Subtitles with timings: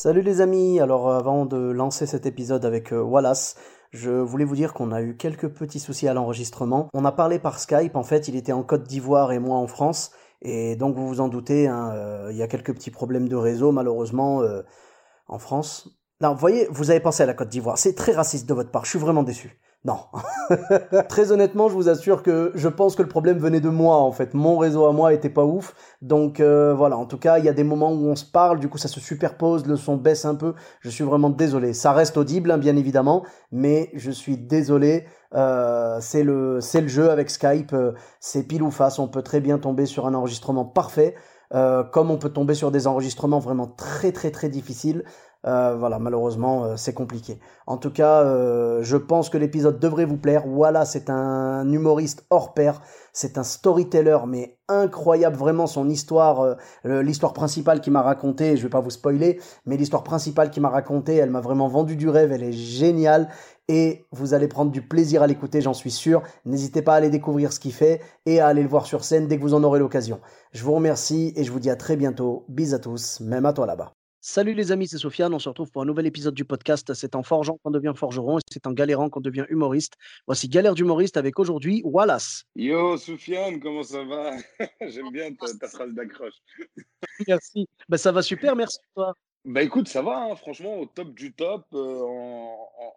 [0.00, 3.56] Salut les amis, alors euh, avant de lancer cet épisode avec euh, Wallace,
[3.90, 6.88] je voulais vous dire qu'on a eu quelques petits soucis à l'enregistrement.
[6.94, 9.66] On a parlé par Skype, en fait il était en Côte d'Ivoire et moi en
[9.66, 13.28] France, et donc vous vous en doutez, hein, euh, il y a quelques petits problèmes
[13.28, 14.40] de réseau malheureusement
[15.26, 15.90] en France.
[16.20, 17.76] Non, vous voyez, vous avez pensé à la Côte d'Ivoire.
[17.76, 18.84] C'est très raciste de votre part.
[18.84, 19.58] Je suis vraiment déçu.
[19.84, 19.98] Non.
[21.08, 24.10] Très honnêtement, je vous assure que je pense que le problème venait de moi en
[24.10, 24.34] fait.
[24.34, 25.74] Mon réseau à moi était pas ouf.
[26.02, 28.58] Donc euh, voilà, en tout cas, il y a des moments où on se parle,
[28.58, 30.54] du coup ça se superpose, le son baisse un peu.
[30.80, 31.72] Je suis vraiment désolé.
[31.74, 35.06] Ça reste audible, hein, bien évidemment, mais je suis désolé.
[35.34, 37.72] Euh, c'est le c'est le jeu avec Skype.
[37.72, 38.98] euh, c'est pile ou face.
[38.98, 41.14] On peut très bien tomber sur un enregistrement parfait.
[41.92, 45.04] comme on peut tomber sur des enregistrements vraiment très très très difficiles.
[45.48, 47.38] Euh, voilà, malheureusement, euh, c'est compliqué.
[47.66, 50.46] En tout cas, euh, je pense que l'épisode devrait vous plaire.
[50.46, 52.82] Voilà, c'est un humoriste hors pair.
[53.14, 58.68] C'est un storyteller, mais incroyable, vraiment, son histoire, l'histoire principale qu'il m'a racontée, je vais
[58.68, 62.30] pas vous spoiler, mais l'histoire principale qu'il m'a racontée, elle m'a vraiment vendu du rêve,
[62.30, 63.28] elle est géniale.
[63.68, 66.22] Et vous allez prendre du plaisir à l'écouter, j'en suis sûr.
[66.44, 69.26] N'hésitez pas à aller découvrir ce qu'il fait et à aller le voir sur scène
[69.26, 70.20] dès que vous en aurez l'occasion.
[70.52, 72.44] Je vous remercie et je vous dis à très bientôt.
[72.48, 73.97] Bis à tous, même à toi là-bas.
[74.30, 75.32] Salut les amis, c'est Sofiane.
[75.32, 76.92] On se retrouve pour un nouvel épisode du podcast.
[76.92, 79.94] C'est en forgeant qu'on devient forgeron et c'est en galérant qu'on devient humoriste.
[80.26, 82.44] Voici Galère d'humoriste avec aujourd'hui Wallace.
[82.54, 84.36] Yo, Soufiane, comment ça va?
[84.86, 86.34] J'aime bien ta, ta phrase d'accroche.
[87.26, 87.66] Merci.
[87.88, 89.14] Ben, ça va super, merci toi.
[89.46, 91.64] Bah écoute, ça va, hein, franchement, au top du top.
[91.72, 92.02] euh,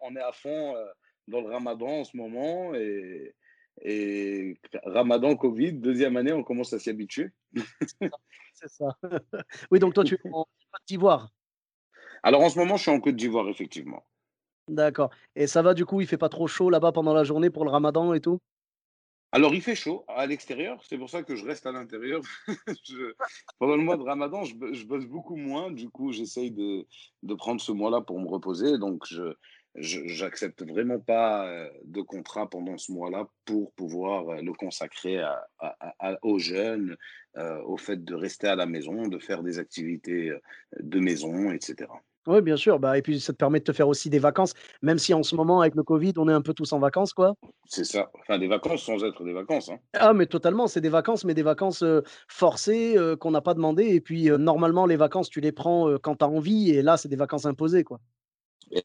[0.02, 0.84] on est à fond euh,
[1.28, 2.74] dans le ramadan en ce moment.
[2.74, 3.34] Et,
[3.80, 7.30] et ramadan, Covid, deuxième année, on commence à s'y habituer.
[8.54, 8.96] C'est ça.
[9.70, 11.30] oui, donc toi tu es en Côte d'Ivoire.
[12.22, 14.06] Alors en ce moment, je suis en Côte d'Ivoire, effectivement.
[14.68, 15.10] D'accord.
[15.34, 17.64] Et ça va du coup, il fait pas trop chaud là-bas pendant la journée pour
[17.64, 18.38] le ramadan et tout?
[19.34, 22.20] Alors il fait chaud à l'extérieur, c'est pour ça que je reste à l'intérieur.
[22.84, 23.14] Je-
[23.58, 25.70] Pendant le mois de ramadan, je, je bosse beaucoup moins.
[25.70, 26.86] Du coup, j'essaye de,
[27.22, 28.76] de prendre ce mois-là pour me reposer.
[28.76, 29.34] Donc je-
[29.74, 35.46] j'accepte vraiment pas euh, de contrat pendant ce mois-là pour pouvoir euh, le consacrer à,
[35.58, 36.96] à- à- aux jeunes,
[37.38, 40.32] euh, au fait de rester à la maison, de faire des activités
[40.78, 41.90] de maison, etc.
[42.26, 42.78] Oui, bien sûr.
[42.78, 45.22] Bah, et puis ça te permet de te faire aussi des vacances, même si en
[45.24, 47.34] ce moment, avec le Covid, on est un peu tous en vacances, quoi.
[47.66, 48.12] C'est ça.
[48.20, 49.70] Enfin, des vacances sans être des vacances.
[49.70, 49.78] hein.
[49.94, 53.54] Ah, mais totalement, c'est des vacances, mais des vacances euh, forcées euh, qu'on n'a pas
[53.54, 53.86] demandé.
[53.86, 56.70] Et puis, normalement, les vacances, tu les prends quand tu as envie.
[56.70, 57.98] Et là, c'est des vacances imposées, quoi.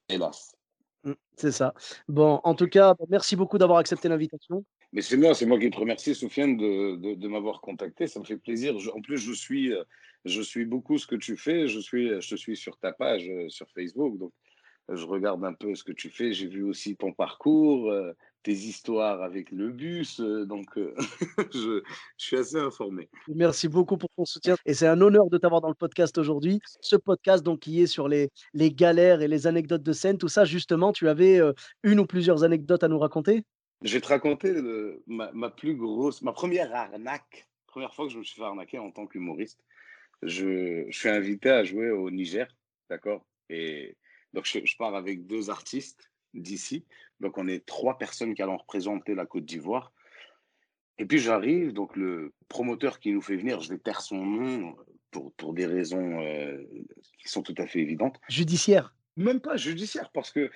[0.10, 0.57] Hélas.
[1.04, 1.74] Mm, c'est ça.
[2.08, 4.66] Bon, en tout cas, merci beaucoup d'avoir accepté l'invitation.
[4.94, 8.08] Mais c'est moi, c'est moi qui te remercie, Soufiane, de, de, m'avoir contacté.
[8.08, 8.80] Ça me fait plaisir.
[8.80, 9.84] Je- en plus, je suis, euh,
[10.26, 11.68] je suis beaucoup ce que tu fais.
[11.68, 14.18] Je, suis, je te suis sur ta page euh, sur Facebook.
[14.18, 14.32] Donc,
[14.90, 16.32] euh, je regarde un peu ce que tu fais.
[16.32, 17.92] J'ai vu aussi ton parcours,
[18.48, 20.22] tes histoires avec le bus.
[20.22, 20.96] euh, donc, euh,
[21.54, 21.84] je,
[22.18, 23.10] je suis assez informé.
[23.28, 24.56] Merci beaucoup pour ton soutien.
[24.66, 26.62] Et c'est un honneur de t'avoir dans le podcast aujourd'hui.
[26.80, 30.30] Ce podcast, donc, qui est sur les, les galères et les anecdotes de scène, tout
[30.30, 31.52] ça, justement, tu avais euh,
[31.84, 33.44] une ou plusieurs anecdotes à nous raconter?
[33.82, 38.14] Je vais te raconter le- ma, ma plus grosse, ma première arnaque, première fois que
[38.14, 39.60] je me suis fait arnaquer en tant qu'humoriste.
[40.24, 42.48] Je, je suis invité à jouer au Niger,
[42.90, 43.26] d'accord?
[43.50, 43.98] Et
[44.32, 46.86] donc, je, je pars avec deux artistes d'ici.
[47.20, 49.92] Donc, on est trois personnes qui allons représenter la Côte d'Ivoire.
[51.00, 54.76] Et puis, j'arrive, donc le promoteur qui nous fait venir, je vais taire son nom
[55.12, 56.64] pour, pour des raisons euh,
[57.20, 58.20] qui sont tout à fait évidentes.
[58.30, 58.94] Judiciaire.
[59.16, 60.50] Même pas judiciaire, parce que euh,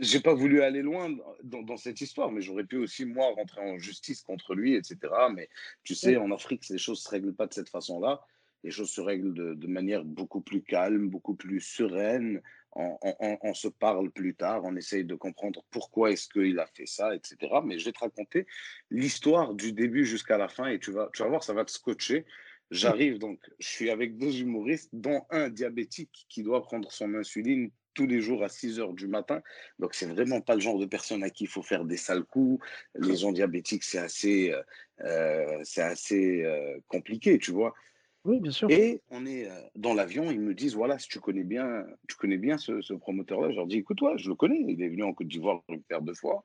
[0.00, 3.60] j'ai pas voulu aller loin dans, dans cette histoire, mais j'aurais pu aussi, moi, rentrer
[3.60, 4.98] en justice contre lui, etc.
[5.32, 5.48] Mais
[5.84, 8.20] tu sais, en Afrique, les choses se règlent pas de cette façon-là.
[8.64, 12.42] Les choses se règlent de, de manière beaucoup plus calme, beaucoup plus sereine.
[12.76, 17.14] On, se parle plus tard, on essaye de comprendre pourquoi est-ce qu'il a fait ça,
[17.14, 17.36] etc.
[17.64, 18.46] Mais je vais te raconter
[18.90, 21.70] l'histoire du début jusqu'à la fin et tu vas, tu vas voir, ça va te
[21.70, 22.24] scotcher.
[22.70, 27.70] J'arrive donc, je suis avec deux humoristes, dont un diabétique qui doit prendre son insuline
[27.94, 29.40] tous les jours à 6 heures du matin.
[29.78, 32.24] Donc, c'est vraiment pas le genre de personne à qui il faut faire des sales
[32.24, 32.64] coups.
[32.96, 34.62] Les gens diabétiques, c'est assez, euh,
[35.04, 37.74] euh, assez euh, compliqué, tu vois.
[38.24, 38.70] Oui, bien sûr.
[38.70, 42.16] Et on est euh, dans l'avion, ils me disent voilà, si tu connais bien, tu
[42.16, 43.50] connais bien ce, ce promoteur-là.
[43.50, 45.82] Je leur dis écoute, ouais, je le connais, il est venu en Côte d'Ivoire une
[45.82, 46.44] paire de fois.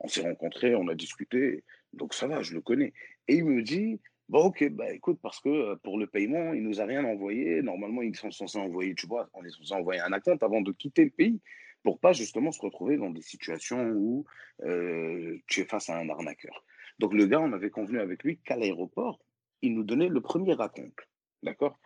[0.00, 2.92] On s'est rencontrés, on a discuté, donc ça va, je le connais.
[3.28, 6.62] Et il me dit Bon, ok, bah écoute, parce que euh, pour le paiement, il
[6.62, 7.60] nous a rien envoyé.
[7.62, 10.72] Normalement, ils sont censés envoyer, tu vois, on est censé envoyer un acompte avant de
[10.72, 11.40] quitter le pays
[11.82, 14.24] pour pas justement se retrouver dans des situations où
[14.64, 16.64] euh, tu es face à un arnaqueur.
[16.98, 19.20] Donc le gars, on avait convenu avec lui qu'à l'aéroport,
[19.60, 20.98] il nous donnait le premier raconte.
[21.44, 21.78] D'accord?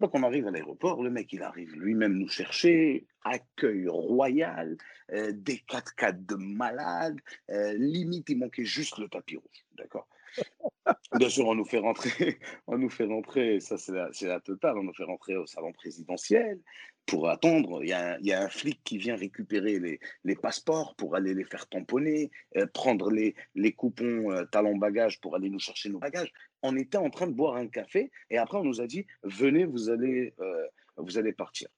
[0.00, 4.76] Donc on arrive à l'aéroport, le mec il arrive lui-même nous chercher, accueil royal,
[5.12, 7.20] euh, des 4x4 de malade,
[7.50, 10.08] euh, limite il manquait juste le tapis rouge, d'accord?
[11.18, 14.78] Bien sûr, on nous fait rentrer, on nous fait rentrer, ça c'est la, la, totale,
[14.78, 16.60] on nous fait rentrer au salon présidentiel
[17.06, 17.84] pour attendre.
[17.84, 21.14] Il y a, il y a un flic qui vient récupérer les, les, passeports pour
[21.14, 25.88] aller les faire tamponner, euh, prendre les, les coupons talons bagages pour aller nous chercher
[25.88, 26.32] nos bagages.
[26.66, 29.64] On était en train de boire un café et après on nous a dit venez,
[29.66, 30.66] vous allez, euh,
[30.96, 31.68] vous allez partir.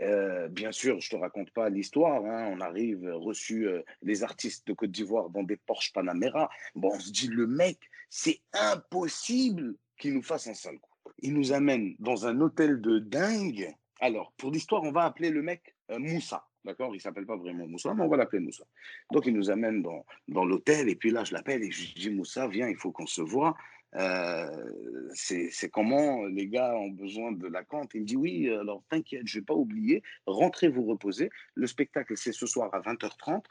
[0.00, 2.24] Euh, bien sûr, je te raconte pas l'histoire.
[2.24, 2.52] Hein.
[2.52, 6.50] On arrive euh, reçu euh, les artistes de Côte d'Ivoire dans des Porsche Panamera.
[6.74, 7.78] Bon, on se dit le mec,
[8.10, 10.90] c'est impossible qu'il nous fasse un sale coup.
[11.20, 13.74] Il nous amène dans un hôtel de dingue.
[14.00, 16.46] Alors, pour l'histoire, on va appeler le mec Moussa.
[16.64, 16.94] D'accord?
[16.94, 18.64] Il s'appelle pas vraiment Moussa, mais on va l'appeler Moussa.
[19.12, 20.90] Donc, il nous amène dans, dans l'hôtel.
[20.90, 23.56] Et puis là, je l'appelle et je dis Moussa, viens, il faut qu'on se voit.
[23.94, 27.92] Euh, c'est comment les gars ont besoin de la compte.
[27.94, 31.30] Il me dit oui, alors t'inquiète, je vais pas oublier, rentrez vous reposer.
[31.54, 33.42] Le spectacle, c'est ce soir à 20h30.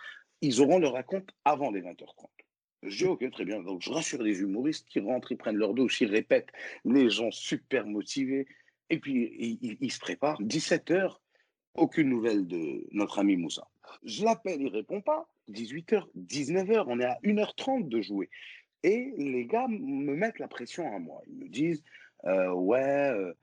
[0.42, 2.28] Ils auront leur raconte avant les 20h30.
[2.84, 3.62] Je dis ok, très bien.
[3.62, 6.52] Donc je rassure les humoristes qui rentrent, ils prennent leur douche, ils répètent,
[6.84, 8.48] les gens super motivés.
[8.90, 10.40] Et puis ils, se préparent.
[10.44, 11.16] 17h,
[11.74, 13.68] aucune nouvelle de notre ami Moussa.
[14.04, 15.28] Je l'appelle, il répond pas.
[15.50, 18.30] 18h, 19h, on est à 1h30 de jouer.
[18.86, 21.20] Et les gars me mettent la pression à moi.
[21.26, 21.84] Ils me disent
[22.26, 23.34] euh, Ouais, euh,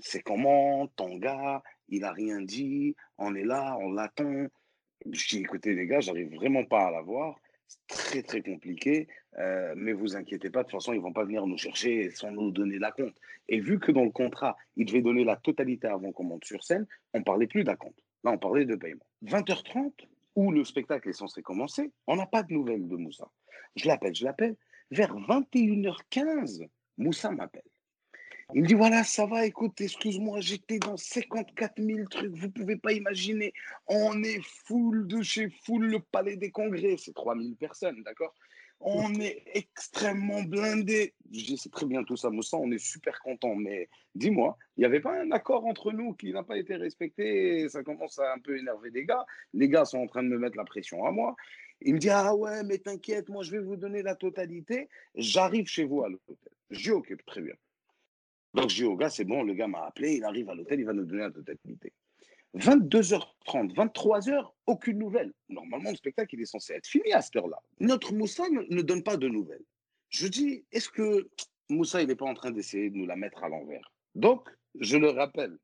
[0.00, 4.46] c'est comment ton gars Il n'a rien dit, on est là, on l'attend.
[5.10, 7.40] Je dis Écoutez, les gars, j'arrive vraiment pas à l'avoir.
[7.66, 9.08] C'est très, très compliqué.
[9.40, 12.30] Euh, mais vous inquiétez pas, de toute façon, ils vont pas venir nous chercher sans
[12.30, 13.16] nous donner la compte.
[13.48, 16.62] Et vu que dans le contrat, ils devaient donner la totalité avant qu'on monte sur
[16.62, 17.98] scène, on parlait plus d'acompte.
[18.22, 19.04] Là, on parlait de paiement.
[19.24, 23.28] 20h30, où le spectacle est censé commencer, on n'a pas de nouvelles de Moussa.
[23.74, 24.56] Je l'appelle, je l'appelle.
[24.90, 27.62] Vers 21h15, Moussa m'appelle.
[28.54, 32.76] Il me dit voilà, ça va, écoute, excuse-moi, j'étais dans 54 000 trucs, vous pouvez
[32.76, 33.52] pas imaginer.
[33.86, 38.34] On est full de chez full le palais des congrès, c'est 3000 personnes, d'accord?
[38.80, 41.12] On est extrêmement blindé.
[41.30, 44.86] Je c'est très bien tout ça, Moussa, on est super content, mais dis-moi, il n'y
[44.86, 48.32] avait pas un accord entre nous qui n'a pas été respecté et ça commence à
[48.32, 49.26] un peu énerver les gars.
[49.52, 51.36] Les gars sont en train de me mettre la pression à moi.
[51.80, 54.88] Il me dit Ah ouais, mais t'inquiète, moi je vais vous donner la totalité.
[55.14, 56.36] J'arrive chez vous à l'hôtel.
[56.70, 57.54] Je dis Ok, très bien.
[58.54, 60.80] Donc je dis au gars C'est bon, le gars m'a appelé, il arrive à l'hôtel,
[60.80, 61.92] il va nous donner la totalité.
[62.56, 65.32] 22h30, 23h, aucune nouvelle.
[65.48, 67.58] Normalement, le spectacle, il est censé être fini à cette heure-là.
[67.78, 69.64] Notre Moussa ne, donne pas de nouvelles.
[70.08, 71.28] Je dis Est-ce que
[71.68, 73.92] Moussa, il n'est pas en train d'essayer de nous la mettre à l'envers?
[74.14, 74.48] Donc,
[74.80, 75.58] je le rappelle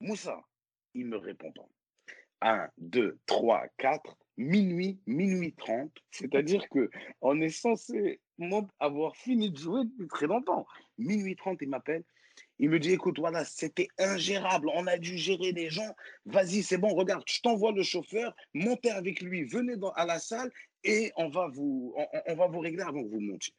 [0.00, 0.44] Moussa,
[0.94, 1.68] il ne me répond pas.
[2.42, 5.90] 1, 2, 3, 4 minuit, minuit 30.
[6.10, 6.90] C'est-à-dire que
[7.20, 8.20] on est censé
[8.78, 10.66] avoir fini de jouer depuis très longtemps.
[10.98, 12.04] Minuit 30, il m'appelle.
[12.58, 14.70] Il me dit, écoute, voilà, c'était ingérable.
[14.74, 15.94] On a dû gérer les gens.
[16.26, 18.34] Vas-y, c'est bon, regarde, je t'envoie le chauffeur.
[18.54, 20.50] Montez avec lui, venez à la salle
[20.84, 21.94] et on va vous,
[22.26, 23.54] on va vous régler avant que vous montiez.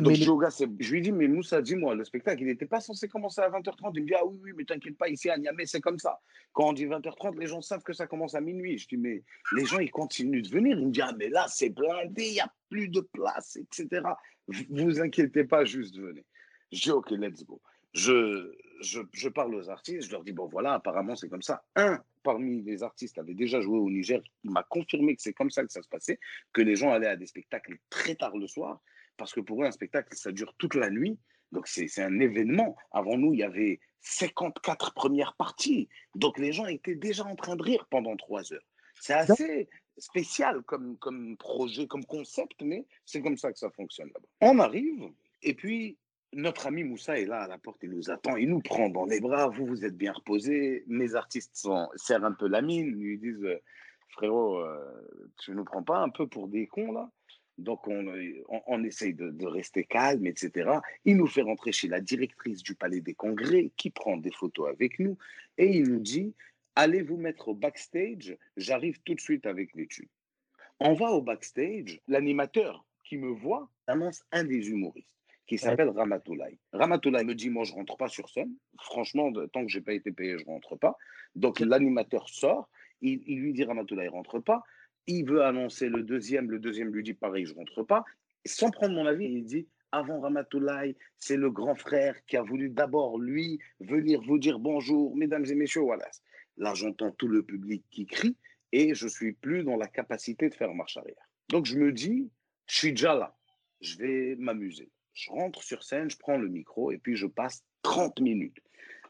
[0.00, 3.50] Donc, je, lui dis, mais Moussa, dis-moi, le spectacle, il n'était pas censé commencer à
[3.50, 3.92] 20h30.
[3.94, 6.20] Il me dit, ah oui, oui, mais t'inquiète pas, ici à Niamey, c'est comme ça.
[6.52, 8.78] Quand on dit 20h30, les gens savent que ça commence à minuit.
[8.78, 9.22] Je dis, mais
[9.52, 10.78] les gens, ils continuent de venir.
[10.78, 14.02] Il me dit, ah, mais là, c'est blindé, il n'y a plus de place, etc.
[14.70, 16.24] Vous inquiétez pas, juste venez.
[16.72, 17.60] Je dis, ok, let's go.
[17.92, 21.62] Je, je, je, parle aux artistes, je leur dis, bon voilà, apparemment c'est comme ça.
[21.76, 25.50] Un parmi les artistes avait déjà joué au Niger, il m'a confirmé que c'est comme
[25.50, 26.18] ça que ça se passait,
[26.52, 28.80] que les gens allaient à des spectacles très tard le soir
[29.16, 31.18] parce que pour eux, un spectacle, ça dure toute la nuit.
[31.52, 32.76] Donc, c'est un événement.
[32.90, 35.88] Avant nous, il y avait 54 premières parties.
[36.14, 38.66] Donc, les gens étaient déjà en train de rire pendant trois heures.
[39.00, 39.68] C'est assez
[39.98, 44.28] spécial comme, comme projet, comme concept, mais c'est comme ça que ça fonctionne là-bas.
[44.40, 45.10] On arrive,
[45.42, 45.98] et puis
[46.32, 49.04] notre ami Moussa est là à la porte, il nous attend, il nous prend dans
[49.04, 52.88] les bras, vous, vous êtes bien reposés, mes artistes sont, serrent un peu la mine,
[52.88, 53.46] ils lui disent,
[54.08, 57.10] frérot, euh, tu ne nous prends pas un peu pour des cons là?
[57.58, 58.12] Donc, on,
[58.66, 60.70] on, essaye de, rester calme, etc.
[61.04, 64.68] Il nous fait rentrer chez la directrice du Palais des Congrès qui prend des photos
[64.70, 65.16] avec nous
[65.56, 66.34] et il nous dit
[66.76, 70.08] Allez vous mettre au backstage, j'arrive tout de suite avec les tubes.
[70.80, 75.08] On va au backstage, l'animateur qui me voit annonce un des humoristes
[75.46, 76.58] qui s'appelle Ramatoulaye.
[76.72, 78.52] Ramatoulaye me dit Moi, je rentre pas sur scène.
[78.80, 80.96] Franchement, tant que j'ai pas été payé, je rentre pas.
[81.36, 82.68] Donc, l'animateur sort.
[83.02, 84.64] Il, il, lui dit Ramatoulaye rentre pas
[85.06, 88.04] il veut annoncer le deuxième, le deuxième lui dit pareil, je rentre pas.
[88.46, 92.68] Sans prendre mon avis, il dit avant Ramatoulaye, c'est le grand frère qui a voulu
[92.68, 96.08] d'abord, lui, venir vous dire bonjour, mesdames et messieurs, voilà.
[96.56, 98.36] Là, j'entends tout le public qui crie
[98.72, 101.28] et je suis plus dans la capacité de faire marche arrière.
[101.48, 102.28] Donc, je me dis,
[102.66, 103.36] je suis déjà là,
[103.80, 104.90] je vais m'amuser.
[105.12, 108.58] Je rentre sur scène, je prends le micro et puis je passe 30 minutes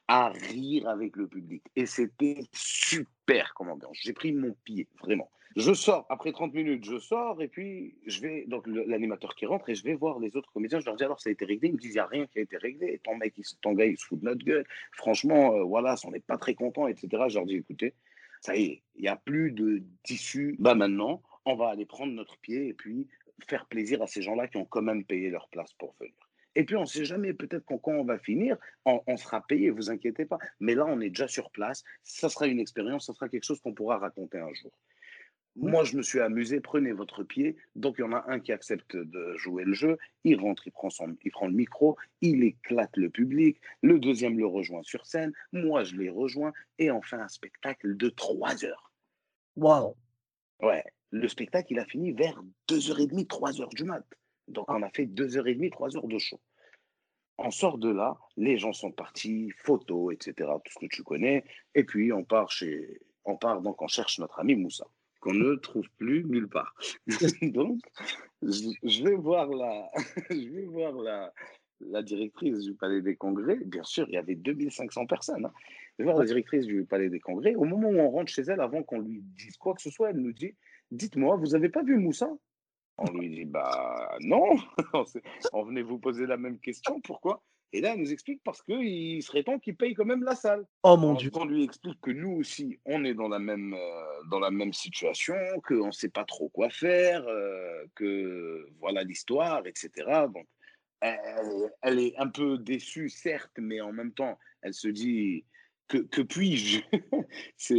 [0.07, 1.63] à rire avec le public.
[1.77, 3.97] Et c'était super comme ambiance.
[4.03, 5.31] J'ai pris mon pied, vraiment.
[5.57, 9.71] Je sors, après 30 minutes, je sors et puis je vais, donc l'animateur qui rentre
[9.71, 10.81] et je vais voir les autres comédiens.
[10.81, 11.69] Je leur dis alors ça a été réglé?
[11.69, 13.01] Ils me disent il n'y a rien qui a été réglé.
[13.05, 14.67] Ton mec, ton gars, il se fout de notre gueule.
[14.93, 17.09] Franchement, euh, voilà, on n'est pas très content, etc.
[17.29, 17.95] Je leur dis écoutez,
[18.41, 20.57] ça y est, il n'y a plus de tissu.
[20.59, 23.07] Bah maintenant, on va aller prendre notre pied et puis
[23.47, 26.15] faire plaisir à ces gens-là qui ont quand même payé leur place pour venir.
[26.57, 29.91] Et puis, on ne sait jamais, peut-être quand on va finir, on, sera payé, vous
[29.91, 30.39] inquiétez pas.
[30.61, 31.83] Mais là, on est déjà sur place.
[32.05, 34.73] Ça sera une expérience, ça sera quelque chose qu'on pourra raconter un jour.
[35.57, 37.57] Moi, je me suis amusé, prenez votre pied.
[37.77, 39.99] Donc, il y en a un qui accepte de jouer le jeu.
[40.25, 43.61] Il rentre, il prend, son, il prend le micro, il éclate le public.
[43.81, 45.33] Le deuxième le rejoint sur scène.
[45.53, 46.53] Moi, je l'ai rejoint.
[46.79, 48.93] Et on fait un spectacle de trois heures.
[49.55, 49.95] Waouh!
[50.61, 50.83] Ouais.
[51.11, 54.05] Le spectacle, il a fini vers 2h30, 3h du mat.
[54.49, 56.41] Donc, on a fait deux heures et demie, trois heures de show.
[57.39, 61.45] On sort de là, les gens sont partis, photos, etc., tout ce que tu connais.
[61.75, 63.01] Et puis, on part chez.
[63.25, 64.87] On part, donc, on cherche notre ami Moussa,
[65.25, 66.75] qu'on ne trouve plus nulle part.
[67.43, 67.81] donc,
[68.43, 69.91] je vais voir la,
[70.31, 71.33] je vais voir la,
[71.81, 73.59] la directrice du Palais des Congrès.
[73.65, 75.47] Bien sûr, il y avait 2500 personnes.
[75.47, 75.53] Hein.
[75.99, 77.55] Je vais voir la directrice du Palais des Congrès.
[77.55, 80.11] Au moment où on rentre chez elle, avant qu'on lui dise quoi que ce soit,
[80.11, 80.55] elle nous dit
[80.91, 82.31] Dites-moi, vous n'avez pas vu Moussa?
[82.99, 84.57] On lui dit bah non,
[85.53, 87.43] on venait vous poser la même question, pourquoi?
[87.75, 90.65] Et là, elle nous explique parce qu'il serait temps qu'il paye quand même la salle.
[90.85, 94.23] Oh mon Dieu On lui explique que nous aussi, on est dans la même, euh,
[94.31, 95.35] dans la même situation,
[95.67, 99.91] qu'on ne sait pas trop quoi faire, euh, que voilà l'histoire, etc.
[100.33, 100.47] Donc,
[101.01, 105.45] elle, est un peu déçue, certes, mais en même temps, elle se dit
[105.89, 106.81] que, que puis-je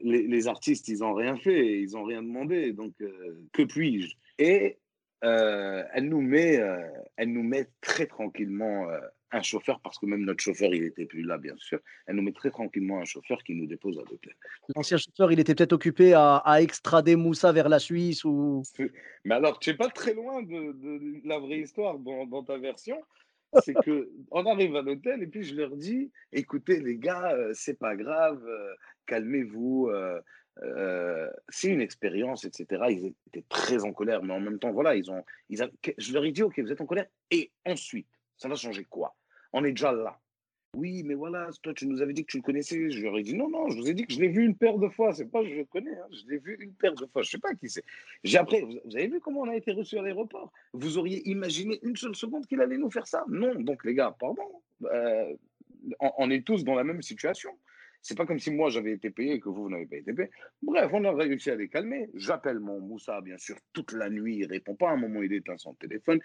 [0.00, 4.14] les, les, artistes, ils n'ont rien fait, ils n'ont rien demandé, donc euh, que puis-je?
[4.38, 4.78] Et
[5.22, 6.60] elle, nous met,
[7.16, 8.86] elle nous met très tranquillement
[9.32, 11.78] un chauffeur, parce que même notre chauffeur, il n'était plus là, bien sûr.
[12.06, 14.34] Elle nous met très tranquillement un chauffeur qui nous dépose à l'hôtel.
[14.74, 18.62] L'ancien chauffeur, il était peut-être occupé à, à, extrader Moussa vers la Suisse ou.
[19.24, 23.00] Mais alors, tu n'es pas très loin de, la vraie histoire dans, ta version.
[23.62, 27.78] C'est que on arrive à l'hôtel et puis je leur dis écoutez, les gars, c'est
[27.78, 28.40] pas grave,
[29.06, 29.90] calmez-vous
[30.62, 32.82] euh, c'est une expérience, etc.
[32.90, 36.24] Ils étaient très en colère, mais en même temps, voilà, ils ont, ils je leur
[36.24, 39.16] ai dit, ok, vous êtes en colère, et ensuite, ça va changer quoi?
[39.52, 40.18] On est déjà là.
[40.76, 42.90] Oui, mais voilà, toi, tu nous avais dit que tu le connaissais.
[42.90, 44.54] Je leur ai dit, non, non, je vous ai dit que je l'ai vu une
[44.54, 45.12] paire de fois.
[45.12, 46.06] C'est pas je le connais, hein.
[46.12, 47.22] je l'ai vu une paire de fois.
[47.22, 47.82] Je sais pas qui c'est.
[48.22, 50.52] J'ai après, vous avez vu comment on a été reçu à l'aéroport?
[50.72, 53.24] Vous auriez imaginé une seule seconde qu'il allait nous faire ça?
[53.28, 54.46] Non, donc les gars, pardon.
[54.84, 55.34] Euh,
[55.98, 57.50] on est tous dans la même situation.
[58.02, 60.12] C'est pas comme si moi j'avais été payé et que vous, vous n'avez pas été
[60.12, 60.30] payé.
[60.62, 62.08] Bref, on a réussi à les calmer.
[62.14, 64.36] J'appelle mon Moussa, bien sûr, toute la nuit.
[64.38, 64.90] Il répond pas.
[64.90, 66.20] À un moment, il éteint son téléphone.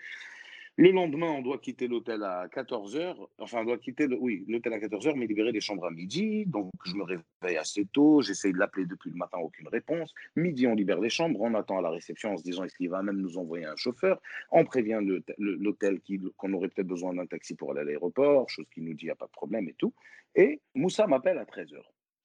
[0.77, 3.15] Le lendemain, on doit quitter l'hôtel à 14h.
[3.37, 6.45] Enfin, on doit quitter le, oui, l'hôtel à 14h, mais libérer les chambres à midi.
[6.47, 8.21] Donc, je me réveille assez tôt.
[8.21, 10.13] J'essaye de l'appeler depuis le matin, aucune réponse.
[10.35, 11.39] Midi, on libère les chambres.
[11.39, 13.77] On attend à la réception en se disant est-ce qu'il va même nous envoyer un
[13.77, 14.21] chauffeur?
[14.51, 14.99] On prévient
[15.37, 16.01] l'hôtel
[16.35, 19.07] qu'on aurait peut-être besoin d'un taxi pour aller à l'aéroport, chose qui nous dit il
[19.07, 19.93] n'y a pas de problème et tout.
[20.35, 21.79] Et Moussa m'appelle à 13h.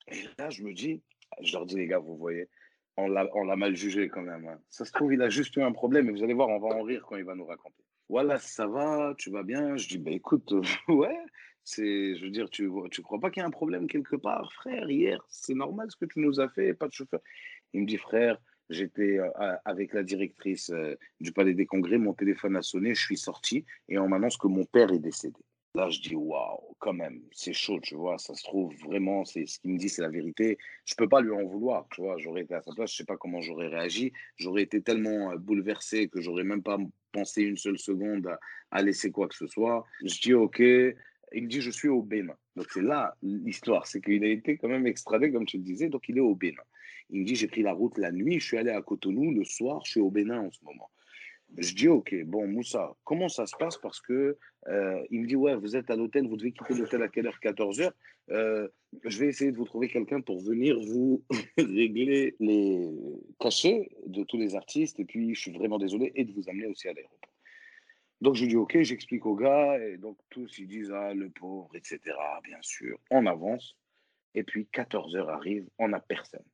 [0.08, 1.02] Et là, je me dis,
[1.40, 2.48] je leur dis les gars, vous voyez,
[2.96, 4.48] on l'a mal jugé quand même.
[4.48, 4.58] Hein.
[4.70, 6.74] Ça se trouve, il a juste eu un problème et vous allez voir, on va
[6.74, 9.76] en rire quand il va nous raconter voilà, ça va, tu vas bien.
[9.76, 11.16] Je dis, bah écoute, euh, ouais,
[11.62, 14.52] c'est, je veux dire, tu tu crois pas qu'il y a un problème quelque part,
[14.52, 17.20] frère, hier, c'est normal ce que tu nous as fait, pas de chauffeur.
[17.72, 18.36] Il me dit, frère,
[18.68, 19.30] j'étais euh,
[19.64, 23.64] avec la directrice euh, du Palais des Congrès, mon téléphone a sonné, je suis sorti
[23.88, 25.38] et on m'annonce que mon père est décédé.
[25.76, 29.46] Là, je dis, waouh, quand même, c'est chaud, tu vois, ça se trouve vraiment, c'est
[29.46, 30.58] ce qu'il me dit, c'est la vérité.
[30.84, 33.04] Je peux pas lui en vouloir, tu vois, j'aurais été à sa place, je sais
[33.04, 34.12] pas comment j'aurais réagi.
[34.36, 36.76] J'aurais été tellement bouleversé que j'aurais même pas
[37.12, 38.36] penser une seule seconde
[38.72, 39.84] à, laisser quoi que ce soit.
[40.04, 40.58] Je dis OK.
[40.58, 42.34] Il me dit je suis au Bénin.
[42.56, 45.88] Donc c'est là l'histoire, c'est qu'il a été quand même extradé comme tu le disais,
[45.88, 46.62] donc il est au Bénin.
[47.10, 49.44] Il me dit j'ai pris la route la nuit, je suis allé à Cotonou le
[49.44, 50.90] soir, je suis au Bénin en ce moment.
[51.56, 53.76] Je dis ok, bon Moussa, comment ça se passe?
[53.78, 54.38] Parce que
[54.68, 57.26] euh, il me dit ouais, vous êtes à l'hôtel, vous devez quitter l'hôtel à quelle
[57.26, 57.40] heure?
[57.40, 57.92] 14 heures.
[58.30, 58.68] Euh,
[59.04, 61.24] je vais essayer de vous trouver quelqu'un pour venir vous
[61.58, 62.88] régler les
[63.40, 66.66] cachets de tous les artistes et puis je suis vraiment désolé et de vous amener
[66.66, 67.18] aussi à l'aéroport.
[68.20, 71.74] Donc je dis ok, j'explique au gars et donc tous ils disent ah le pauvre
[71.74, 71.98] etc.
[72.44, 73.76] Bien sûr, on avance
[74.34, 76.44] et puis 14 heures arrivent, on n'a personne.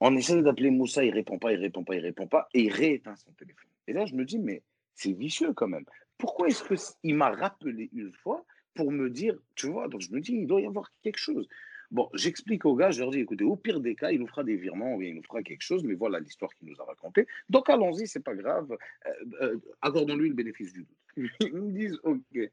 [0.00, 2.72] On essaie d'appeler Moussa, il répond pas, il répond pas, il répond pas et il
[2.72, 3.70] rééteint son téléphone.
[3.86, 4.62] Et là je me dis mais
[4.94, 5.84] c'est vicieux quand même.
[6.18, 10.20] pourquoi est-ce qu'il m'a rappelé une fois pour me dire, tu vois, donc je me
[10.20, 11.48] dis, il doit y avoir quelque chose.
[11.90, 14.42] Bon, j'explique aux gars, je leur dis, écoutez, au pire des cas, il nous fera
[14.42, 17.26] des virements, il nous fera quelque chose, mais voilà l'histoire qu'il nous a racontée.
[17.48, 18.76] Donc allons-y, c'est pas grave,
[19.06, 19.10] euh,
[19.42, 20.98] euh, accordons-lui le bénéfice du doute.
[21.40, 22.50] Ils me disent, ok.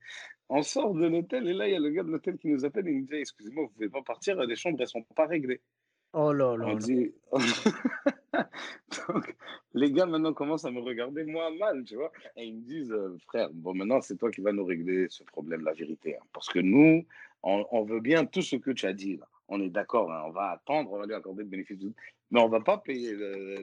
[0.50, 2.66] On sort de l'hôtel et là, il y a le gars de l'hôtel qui nous
[2.66, 4.90] appelle et il me dit, excusez-moi, vous ne pouvez pas partir, les chambres, elles ne
[4.90, 5.62] sont pas réglées.
[6.14, 6.68] Oh là là.
[6.68, 7.14] On dit...
[9.08, 9.36] Donc,
[9.74, 12.12] les gars maintenant commencent à me regarder moi mal, tu vois.
[12.36, 15.24] Et ils me disent, euh, frère, bon, maintenant c'est toi qui vas nous régler ce
[15.24, 16.18] problème, la vérité.
[16.18, 16.24] Hein.
[16.34, 17.06] parce que nous,
[17.44, 19.28] on, veut bien tout ce que tu as dit là.
[19.48, 21.78] On est d'accord, hein, on va attendre, on va lui accorder le bénéfice
[22.32, 23.14] mais on va pas payer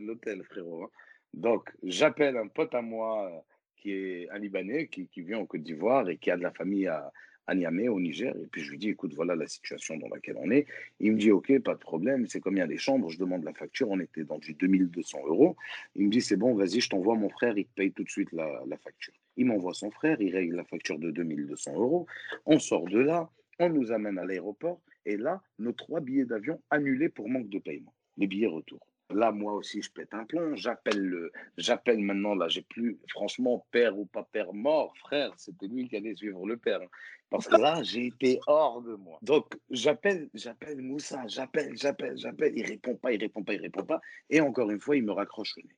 [0.01, 0.85] l'hôtel, frérot.
[0.85, 0.91] Hein.
[1.33, 3.39] Donc, j'appelle un pote à moi euh,
[3.77, 6.51] qui est un Libanais, qui, qui vient en Côte d'Ivoire et qui a de la
[6.51, 7.11] famille à,
[7.49, 8.35] à Niamey, au Niger.
[8.37, 10.67] Et puis je lui dis, écoute, voilà la situation dans laquelle on est.
[11.01, 13.91] Il me dit, OK, pas de problème, c'est combien les chambres Je demande la facture,
[13.91, 15.57] on était dans du 2200 euros.
[15.97, 18.11] Il me dit, c'est bon, vas-y, je t'envoie mon frère, il te paye tout de
[18.11, 19.15] suite la, la facture.
[19.37, 22.07] Il m'envoie son frère, il règle la facture de 2200 euros.
[22.45, 24.81] On sort de là, on nous amène à l'aéroport.
[25.07, 27.95] Et là, nos trois billets d'avion annulés pour manque de paiement.
[28.19, 28.88] Les billets retour.
[29.11, 30.55] Là, moi aussi, je pète un plomb.
[30.55, 32.35] J'appelle le, j'appelle maintenant.
[32.35, 35.33] Là, j'ai plus, franchement, père ou pas père mort, frère.
[35.39, 36.83] C'était lui qui allait suivre le père.
[36.83, 36.89] Hein.
[37.31, 39.19] Parce que là, j'ai été hors de moi.
[39.23, 42.53] Donc, j'appelle, j'appelle Moussa, j'appelle, j'appelle, j'appelle.
[42.57, 44.01] Il répond pas, il répond pas, il répond pas.
[44.29, 45.77] Et encore une fois, il me raccroche le nez.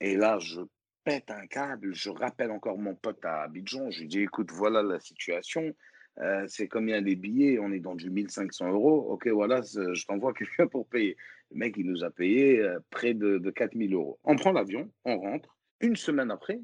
[0.00, 0.60] Et là, je
[1.04, 1.94] pète un câble.
[1.94, 3.90] Je rappelle encore mon pote à Abidjan.
[3.90, 5.74] Je lui dis, écoute, voilà la situation.
[6.18, 9.12] Euh, c'est combien les billets On est dans du 1500 euros.
[9.12, 11.16] Ok, voilà, je t'envoie quelqu'un pour payer.
[11.50, 14.18] Le mec, il nous a payé euh, près de, de 4000 euros.
[14.24, 15.56] On prend l'avion, on rentre.
[15.80, 16.60] Une semaine après,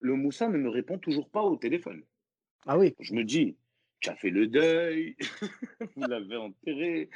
[0.00, 2.02] le Moussa ne me répond toujours pas au téléphone.
[2.66, 2.94] Ah oui.
[3.00, 3.56] Je me dis,
[4.00, 5.16] tu as fait le deuil,
[5.96, 7.10] vous l'avez enterré,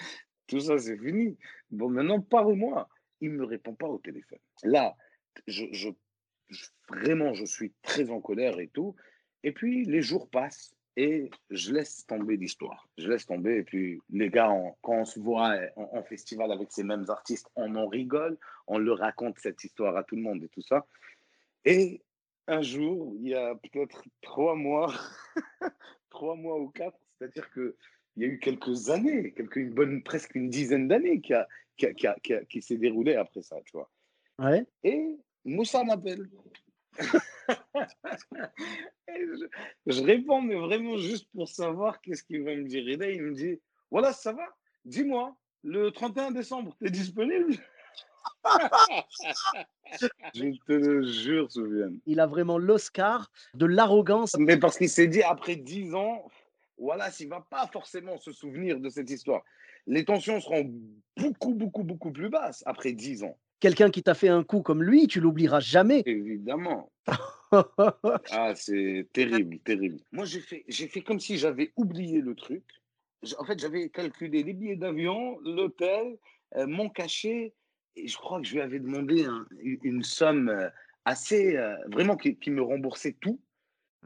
[0.47, 1.37] tout ça c'est fini.
[1.71, 2.88] Bon, maintenant, parle-moi.
[3.21, 4.38] Il ne me répond pas au téléphone.
[4.64, 4.95] Là,
[5.47, 5.88] je,
[6.88, 8.95] vraiment, je suis très en colère et tout.
[9.43, 12.88] Et puis, les jours passent et je laisse tomber l'histoire.
[12.98, 13.58] Je laisse tomber.
[13.58, 14.50] Et puis, les gars,
[14.82, 18.98] quand on se voit en, festival avec ces mêmes artistes, on en rigole, on leur
[18.98, 20.86] raconte cette histoire à tout le monde et tout ça.
[21.64, 22.00] Et
[22.47, 24.92] un jour, il y a peut-être trois mois,
[26.10, 27.76] trois mois ou quatre, c'est-à-dire que
[28.16, 31.49] il y a eu quelques années, quelques, une bonne, presque une dizaine d'années qui, a,
[31.76, 33.90] qui, a, qui, qui s'est déroulé après ça, tu vois.
[34.38, 34.64] Ouais.
[34.84, 36.28] Et Moussa m'appelle.
[39.87, 42.89] Je, réponds, mais vraiment juste pour savoir qu'est-ce qu'il va me dire.
[42.89, 44.47] Et là, il me dit, voilà, ça va,
[44.85, 47.54] dis-moi, le 31 décembre, tu es disponible?
[50.35, 52.00] Je te le jure, Souvienne.
[52.07, 54.37] Il a vraiment l'Oscar de l'arrogance.
[54.39, 56.25] Mais parce qu'il s'est dit, après dix ans,
[56.78, 59.43] voilà, s'il ne va pas forcément se souvenir de cette histoire.
[59.87, 60.73] Les tensions seront
[61.17, 64.82] beaucoup, beaucoup, beaucoup plus basses après dix ans quelqu'un qui t'a fait un coup comme
[64.82, 66.02] lui, tu l'oublieras jamais.
[66.06, 66.93] Évidemment.
[68.30, 69.99] ah, c'est terrible, terrible.
[70.12, 72.64] Moi, j'ai fait, j'ai fait comme si j'avais oublié le truc.
[73.38, 76.19] En fait, j'avais calculé les billets d'avion, l'hôtel,
[76.56, 77.54] euh, mon cachet,
[77.97, 79.26] et je crois que je lui avais demandé
[79.62, 80.69] une somme euh,
[81.04, 83.40] assez, euh, vraiment, qui, me remboursait tout.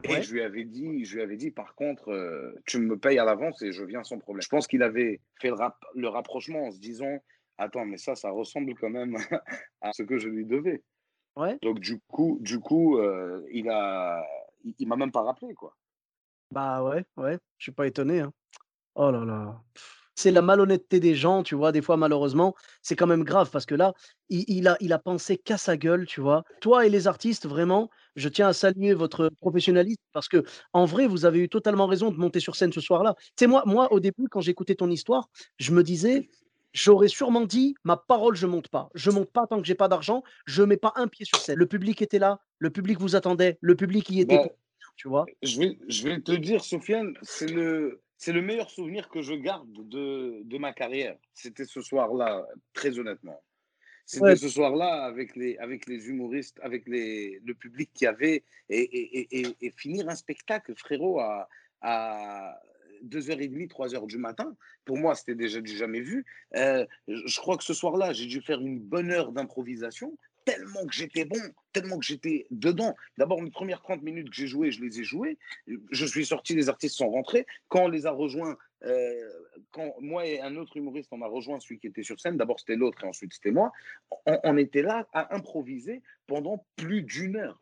[0.05, 3.25] Et je lui avais dit, je lui avais dit, par contre, tu me payes à
[3.25, 4.41] l'avance et je viens sans problème.
[4.41, 5.57] Je pense qu'il avait fait le,
[5.95, 7.19] le rapprochement en se disant,
[7.59, 9.15] attends, mais ça, ça ressemble quand même
[9.81, 10.81] à ce que je lui devais.
[11.35, 11.57] Ouais.
[11.61, 14.25] Donc, du coup, du coup euh, il a,
[14.79, 15.75] il, m'a même pas rappelé, quoi.
[16.51, 18.21] Bah ouais, ouais, je suis pas étonné.
[18.21, 18.33] Hein.
[18.95, 19.61] Oh là là.
[20.15, 21.71] C'est la malhonnêteté des gens, tu vois.
[21.71, 23.93] Des fois, malheureusement, c'est quand même grave parce que là,
[24.27, 26.43] il, a, il a pensé qu'à sa gueule, tu vois.
[26.59, 30.43] Toi et les artistes, vraiment, je tiens à saluer votre professionnalisme parce que,
[30.73, 33.15] en vrai, vous avez eu totalement raison de monter sur scène ce soir-là.
[33.37, 36.27] C'est moi, moi, au début, quand j'écoutais ton histoire, je me disais,
[36.73, 38.89] j'aurais sûrement dit ma parole, je monte pas.
[38.95, 40.23] Je monte pas tant que j'ai pas d'argent.
[40.45, 41.57] Je mets pas un pied sur scène.
[41.57, 44.37] Le public était là, le public vous attendait, le public y était.
[44.37, 44.49] Bah,
[44.95, 45.25] tu vois.
[45.43, 49.33] Je vais, je vais te dire, Sofiane, c'est le, c'est le meilleur souvenir que je
[49.33, 51.17] garde de, de ma carrière.
[51.33, 53.41] C'était ce soir-là, très honnêtement.
[54.05, 58.79] C'était ce soir-là avec les, avec les humoristes, avec les, le public qui avait, et,
[58.79, 61.47] et, et, et finir un spectacle, frérot, à,
[61.81, 62.59] à
[63.05, 64.55] 2h30, 3h du matin.
[64.85, 66.25] Pour moi, c'était déjà du jamais vu.
[66.55, 70.93] Euh, je crois que ce soir-là, j'ai dû faire une bonne heure d'improvisation, tellement que
[70.93, 71.39] j'étais bon,
[71.73, 72.95] tellement que j'étais dedans.
[73.17, 75.37] D'abord, mes premières 30 minutes que j'ai jouées, je les ai jouées.
[75.91, 77.45] Je suis sorti, les artistes sont rentrés.
[77.67, 79.29] Quand on les a rejoints, euh,
[79.71, 82.59] quand moi et un autre humoriste, on a rejoint celui qui était sur scène, d'abord
[82.59, 83.71] c'était l'autre et ensuite c'était moi,
[84.25, 87.61] on, était là à improviser pendant plus d'une heure.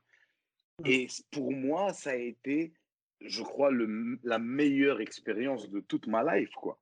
[0.85, 2.71] Et pour moi, ça a été
[3.21, 6.79] je crois, le, la meilleure expérience de toute ma life, quoi.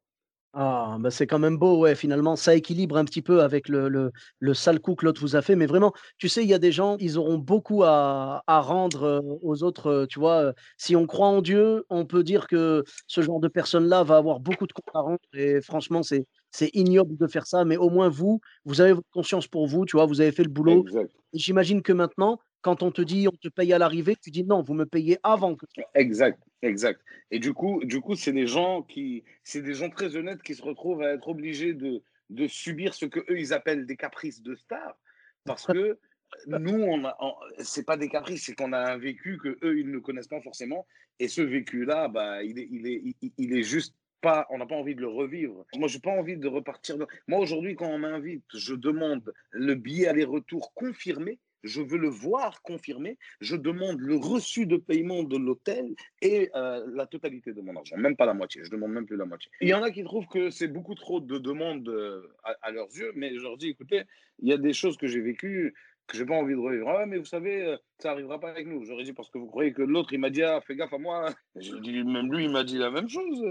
[0.58, 3.90] Ah, bah, c'est quand même beau, ouais, finalement, ça équilibre un petit peu avec le
[3.90, 6.54] le le sale coup que l'autre vous a fait, mais vraiment, tu sais, il y
[6.54, 10.44] a des gens, ils auront beaucoup à à rendre, heu, aux autres, heu, tu vois?
[10.52, 14.16] Heu, si on croit en Dieu, on peut dire que ce genre de personne-là va
[14.16, 17.76] avoir beaucoup de comptes à rendre et franchement, c'est c'est ignoble de faire ça, mais
[17.76, 20.06] au moins vous, vous avez votre conscience pour vous, tu vois?
[20.06, 20.86] Vous avez fait le boulot
[21.34, 24.64] j'imagine que maintenant, quand on te dit: «On te paye à l'arrivée», tu dis: «Non,
[24.64, 27.00] vous me payez avant que» Exact, exact.
[27.30, 30.56] Et du coup, du coup, c'est des gens qui, c'est des gens très honnêtes qui
[30.56, 32.02] se retrouvent à être obligés de,
[32.32, 34.98] de subir ce que eux ils appellent des caprices de stars,
[35.44, 36.00] parce que
[36.48, 39.92] nous, on on- c'est pas des caprices, c'est qu'on a un vécu que eux ils
[39.92, 40.88] ne connaissent pas forcément,
[41.20, 44.76] et ce vécu-là, bah, il est, il est, il, est juste pas, on n'a pas
[44.76, 45.68] envie de le revivre.
[45.76, 46.98] Moi, j'ai pas envie de repartir.
[47.28, 51.38] Moi, aujourd'hui, quand on m'invite, je demande le billet aller-retour confirmé.
[51.66, 53.18] Je veux le voir confirmé.
[53.42, 57.98] Je demande le reçu de paiement de l'hôtel et euh, la totalité de mon argent,
[57.98, 58.62] même pas la moitié.
[58.64, 59.52] Je demande même plus la moitié.
[59.62, 62.22] Il y en a qui trouvent que c'est beaucoup trop de demandes euh,
[62.62, 64.04] à, leurs yeux, mais je leur dis, écoutez,
[64.40, 65.74] il y a des choses que j'ai vécues
[66.08, 66.88] que j'ai pas envie de revivre.
[66.88, 68.86] Ah, mais vous savez, euh, ça arrivera pas avec nous.
[68.86, 71.00] J'aurais dit parce que vous croyez que l'autre, il m'a dit, ah, fais gaffe à
[71.00, 71.34] moi.
[71.56, 73.44] J'ai dit, même lui, il m'a dit la même chose.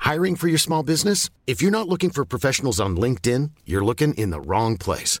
[0.00, 1.28] Hiring for your small business?
[1.46, 5.20] If you're not looking for professionals on LinkedIn, you're looking in the wrong place.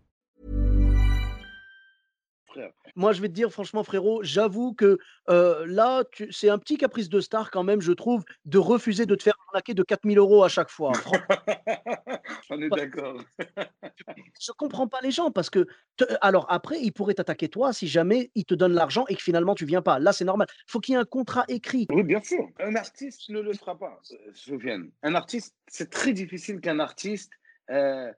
[2.95, 7.09] Moi, je vais te dire franchement, frérot, j'avoue que, là, tu c'est un petit caprice
[7.09, 10.41] de star quand même, je trouve, de refuser de te faire arnaquer de 4 000
[10.41, 10.93] € à chaque fois.
[10.93, 11.17] Fran
[12.49, 13.21] On est d'accord.
[14.41, 17.87] je comprends pas les gens parce que te alors après, ils pourraient t'attaquer toi si
[17.87, 19.99] jamais ils te donnent l'argent et que finalement tu viens pas.
[19.99, 20.47] Là, c'est normal.
[20.67, 21.87] Faut qu'il y ait un contrat écrit.
[21.91, 22.47] Oui, bien sûr.
[22.59, 24.91] Un artiste ne le fera pas, euh, Sofiane.
[25.03, 27.31] Un artiste, c'est très difficile qu'un artiste
[27.69, 28.11] euh,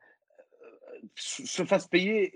[1.16, 2.32] se se fasse payer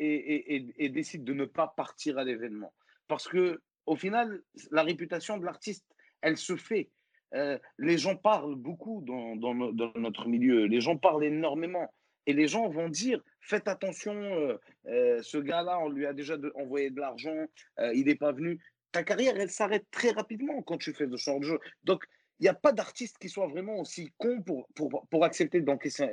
[0.78, 2.74] et, décide de ne pas partir à l'événement.
[3.08, 5.86] Parce que, au final, la réputation de l'artiste,
[6.22, 6.90] elle se fait.
[7.34, 10.66] Euh, les gens parlent beaucoup dans, dans no- dans notre milieu.
[10.66, 11.94] Les gens parlent énormément.
[12.26, 16.38] Et les gens vont dire, faites attention, euh, euh, ce gars-là, on lui a déjà
[16.38, 17.46] de- envoyé de l'argent,
[17.94, 18.60] il n'est pas venu.
[18.92, 21.60] Ta carrière, elle s'arrête très rapidement quand tu fais ce genre de jeu.
[21.84, 22.04] Donc,
[22.40, 26.08] il n'y a pas d'artiste qui soit vraiment aussi con pour, accepter d'encaisser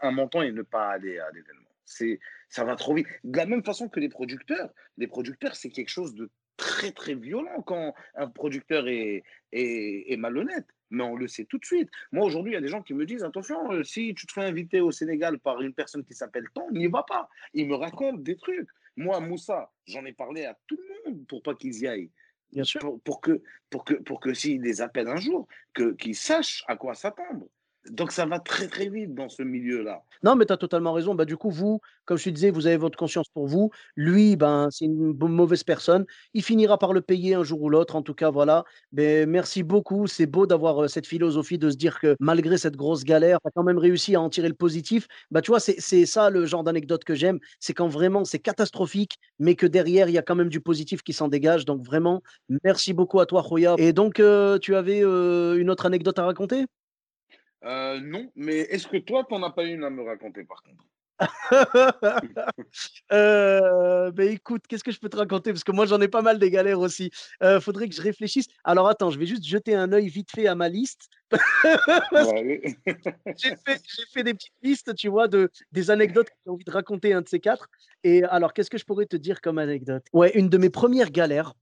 [0.00, 1.71] un montant et ne pas aller à l'événement.
[1.84, 3.06] C'est, ça va trop vite.
[3.24, 4.70] De la même façon que les producteurs.
[4.96, 10.16] Les producteurs, c'est quelque chose de très, très violent quand un producteur est, est, est
[10.16, 10.66] malhonnête.
[10.90, 11.88] Mais on le sait tout de suite.
[12.12, 14.32] Moi, aujourd'hui, il y a des gens qui me disent attention, euh, si tu te
[14.32, 17.28] fais inviter au Sénégal par une personne qui s'appelle Tom, n'y va pas.
[17.54, 18.68] Il me raconte des trucs.
[18.96, 22.10] Moi, Moussa, j'en ai parlé à tout le monde pour pas qu'ils y aillent.
[22.52, 22.80] Bien sûr.
[22.80, 26.62] Pour, pour que, pour que, pour que s'ils les appellent un jour, que, qu'ils sachent
[26.68, 27.48] à quoi s'attendre.
[27.90, 30.04] Donc, ça va très, très vite dans ce milieu-là.
[30.22, 31.14] Non, mais tu as totalement raison.
[31.16, 33.70] Bah, du coup, vous, comme je te disais, vous avez votre conscience pour vous.
[33.96, 36.04] Lui, ben, c'est une mauvaise personne.
[36.32, 37.96] Il finira par le payer un jour ou l'autre.
[37.96, 38.64] En tout cas, voilà.
[38.92, 40.06] Beh, merci beaucoup.
[40.06, 43.48] C'est beau d'avoir, heu, cette philosophie de se dire que malgré cette grosse galère, tu
[43.48, 45.08] as quand même réussi à en tirer le positif.
[45.32, 47.40] Bah, tu vois, c'est ça le genre d'anecdote que j'aime.
[47.58, 51.02] C'est quand vraiment c'est catastrophique, mais que derrière, il y a quand même du positif
[51.02, 51.64] qui s'en dégage.
[51.64, 52.22] Donc vraiment,
[52.62, 53.74] merci beaucoup à toi, Khoya.
[53.78, 56.66] Et donc, heu, tu avais, heu, une autre anecdote à raconter?
[57.64, 60.62] Euh, non, mais est-ce que toi, tu n'en as pas une à me raconter par
[60.62, 60.84] contre?
[63.12, 65.52] Heu, beh, écoute, qu'est-ce que je peux te raconter?
[65.52, 67.10] Parce que moi, j'en ai pas mal des galères aussi.
[67.42, 68.46] Heu, faudrait que je réfléchisse.
[68.64, 71.08] Alors attends, je vais juste jeter un œil vite fait à ma liste.
[73.36, 73.80] J'ai fait
[74.12, 77.22] fait des petites listes, tu vois, de des anecdotes que j'ai envie de raconter, un
[77.22, 77.68] de ces 4.
[78.04, 80.04] Et alors, qu'est-ce que je pourrais te dire comme anecdote?
[80.12, 81.54] Ouais, une de mes premières galères,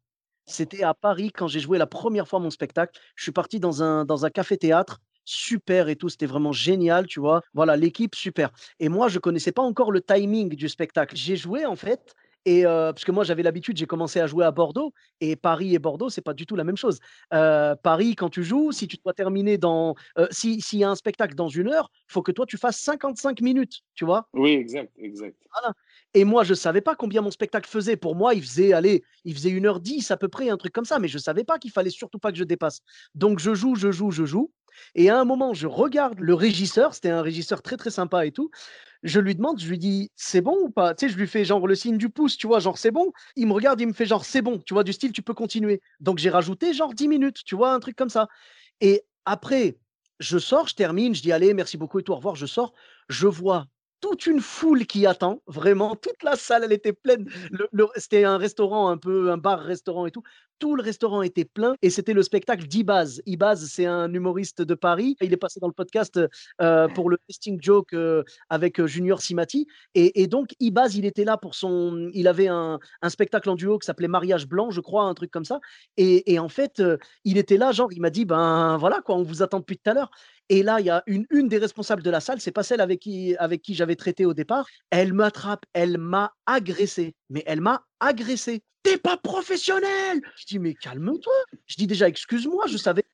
[0.47, 2.99] c'était à Paris quand j'ai joué la première fois mon spectacle.
[3.15, 7.21] Je suis parti dans un dans un café-théâtre, super et tout, c'était vraiment génial, tu
[7.21, 7.43] vois?
[7.55, 8.51] Voilà, l'équipe super.
[8.81, 11.17] Et moi, je connaissais pas encore le timing du spectacle.
[11.17, 12.15] J'ai joué en fait
[12.47, 15.75] et heu, parce que moi j'avais l'habitude, j'ai commencé à jouer à Bordeaux et Paris
[15.75, 16.99] et Bordeaux, c'est pas du tout la même chose.
[17.35, 20.91] Heu, Paris, quand tu joues, si tu dois terminer dans, heu, si s'il y a
[20.91, 24.31] un spectacle dans une heure, faut que toi tu fasses 55 minutes, tu vois?
[24.33, 25.37] Oui, exact, exact.
[25.53, 25.75] Voilà.
[26.15, 27.97] Et moi, je savais pas combien mon spectacle faisait.
[27.97, 30.73] Pour moi, il faisait, allez, il faisait 1 heure 10 à peu près, un truc
[30.73, 32.81] comme ça, mais je savais pas qu'il fallait surtout pas que je dépasse.
[33.15, 34.51] Donc je joue, je joue, je joue
[34.95, 38.31] et à un moment, je regarde le régisseur, c'était un régisseur très, très sympa et
[38.33, 38.51] tout.
[39.05, 41.45] Je lui demande, je lui dis: «C'est bon ou pas?» tu sais, je lui fais
[41.45, 42.61] genre le signe du pouce, tu vois?
[42.61, 44.85] Genre: «C'est bon?» il me regarde, il me fait genre: «C'est bon», tu vois?
[44.85, 45.83] Du style: «Tu peux continuer».
[46.01, 47.73] Donc j'ai rajouté genre 10 minutes, tu vois?
[47.75, 48.29] Un truc comme ça
[48.81, 49.79] et après,
[50.21, 52.75] je sors, je termine, je dis: «Allez, merci beaucoup et tout, au revoir», je sors,
[53.09, 53.67] je vois
[54.01, 57.29] toute une foule qui attend, vraiment, toute la salle, elle était pleine.
[57.97, 60.23] C'était un restaurant, un peu un bar-restaurant et tout.
[60.59, 63.23] Tout le restaurant était plein et c'était le spectacle d'Ibaz.
[63.25, 65.17] Ibaz, c'est un humoriste de Paris.
[65.23, 66.21] Il est passé dans le podcast
[66.61, 69.67] euh, pour le testing joke euh, avec euh, Junior Simati.
[69.95, 72.11] Et, donc, Ibaz, il était là pour son.
[72.13, 75.47] Il avait un, spectacle en duo qui s'appelait Mariage Blanc, je crois, un truc comme
[75.47, 75.61] ça.
[75.97, 76.83] Et, et en fait,
[77.25, 79.91] il était là, genre, il m'a dit Ben voilà, quoi, on vous attend depuis tout
[79.91, 80.11] à l'heure.
[80.51, 82.81] Et là, il y a une, une des responsables de la salle, c'est pas celle
[82.81, 84.67] avec qui, avec qui j'avais traité au départ.
[84.91, 87.15] Elle m'attrape, elle m'a agressé.
[87.31, 88.61] Mais elle m'a agressé.
[88.83, 91.33] T'es pas professionnel Je dis, mais calme-toi.
[91.67, 93.05] Je dis déjà, excuse-moi, je savais.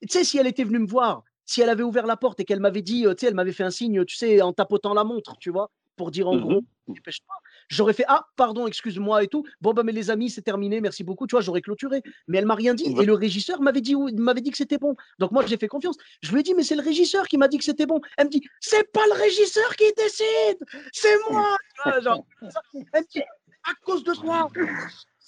[0.00, 2.46] Tu sais, si elle était venue me voir, si elle avait ouvert la porte et
[2.46, 5.04] qu'elle m'avait dit, tu sais, elle m'avait fait un signe, tu sais, en tapotant la
[5.04, 7.34] montre, tu vois, pour dire en mmh gros, dépêche-toi.
[7.70, 9.44] J'aurais fait Ah, pardon, excuse-moi et tout.
[9.60, 11.26] Bon, bah, mais les amis, c'est terminé, merci beaucoup.
[11.26, 12.02] Tu vois, j'aurais clôturé.
[12.26, 12.94] Mais elle m'a rien dit.
[13.00, 14.96] Et le régisseur m'avait dit, m'avait dit que c'était bon.
[15.18, 15.96] Donc, moi, j'ai fait confiance.
[16.22, 18.00] Je lui ai dit Mais c'est le régisseur qui m'a dit que c'était bon.
[18.18, 20.58] Elle me dit C'est pas le régisseur qui décide,
[20.92, 21.56] c'est moi.
[22.02, 22.26] Genre,
[22.92, 23.22] elle me dit
[23.64, 24.50] À cause de toi,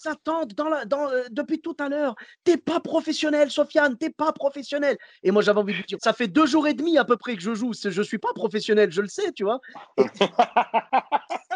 [0.02, 2.16] ça tente dans la, dans, euh, depuis tout à l'heure.
[2.42, 4.98] T'es pas professionnel, Sofiane, t'es pas professionnel.
[5.22, 7.36] Et moi, j'avais envie de dire, ça fait deux jours et demi à peu près
[7.36, 7.72] que je joue.
[7.72, 9.60] Je suis pas professionnel, je le sais, tu vois.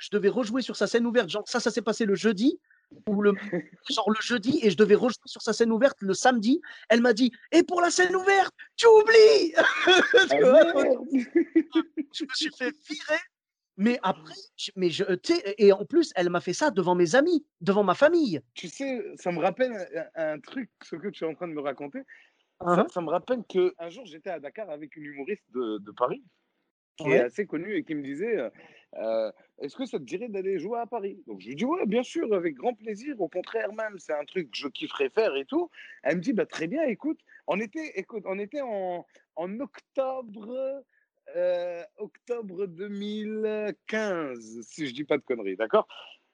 [0.00, 1.28] je devais rejouer sur sa scène ouverte.
[1.28, 2.58] Genre, ça, ça s'est passé le jeudi,
[3.06, 3.32] ou le,
[3.90, 6.60] genre le jeudi, et je devais rejouer sur sa scène ouverte le samedi.
[6.88, 9.62] Elle m'a dit, et pour la scène ouverte, tu oublies ah,
[12.12, 13.20] Je me suis fait virer.
[13.76, 14.34] Mais après,
[14.76, 15.04] mais je,
[15.56, 18.40] et en plus, elle m'a fait ça devant mes amis, devant ma famille.
[18.52, 19.72] Tu sais, ça me rappelle
[20.16, 22.00] un, truc, ce que tu es en train de me raconter.
[22.60, 22.86] Uh-huh.
[22.90, 26.22] ça, me rappelle qu'un jour, j'étais à Dakar avec une humoriste de Paris
[27.02, 28.50] qui est assez connu et qui me disait euh,
[28.96, 31.22] euh, Est-ce que ça te dirait d'aller jouer à Paris?
[31.26, 33.20] Donc je lui dis Ouais, bien sûr, avec grand plaisir.
[33.20, 35.70] Au contraire, même, c'est un truc que je kifferais faire et tout.
[36.02, 40.82] Elle me dit bah, Très bien, écoute, on était, écoute, on était en, en octobre.
[41.36, 45.86] Euh, octobre 2015, si je dis pas de conneries, d'accord?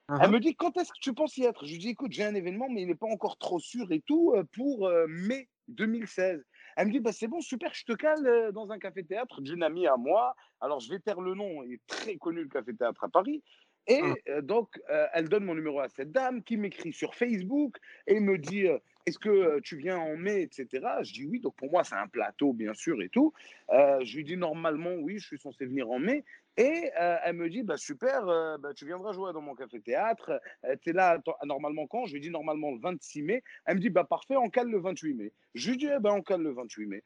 [0.09, 0.31] Elle uh-huh.
[0.31, 1.65] me dit quand est-ce que tu penses y être?
[1.67, 3.99] Je lui dis écoute, j'ai un événement, mais il n'est pas encore trop sûr et
[3.99, 6.43] tout pour mai 2016.
[6.77, 9.63] Elle me dit, bah, c'est bon, super, je te cale euh, dans un café-théâtre d'une
[9.63, 10.35] amie à moi.
[10.61, 13.43] Alors, je vais taire le nom, il est très connu le café-théâtre à Paris.
[13.87, 14.13] Et ah.
[14.29, 18.19] euh, donc, euh, elle donne mon numéro à cette dame qui m'écrit sur Facebook et
[18.19, 18.67] me dit
[19.07, 20.67] Est-ce que tu viens en mai, etc.
[21.01, 23.33] Je dis oui, donc pour moi, c'est un plateau, bien sûr, et tout.
[23.71, 26.23] je lui dis normalement, oui, je suis censé venir en mai.
[26.57, 30.41] Et euh, elle me dit, bah, super, euh, bah, tu viendras jouer dans mon café-théâtre.
[30.65, 32.07] Euh, tu es là normalement quand?
[32.07, 33.43] Je lui dis normalement le 26 mai.
[33.65, 35.33] Elle me dit, bah, parfait, on cale le 28 mai.
[35.53, 37.03] Je lui dis, eh ben, on cale le 28 mai.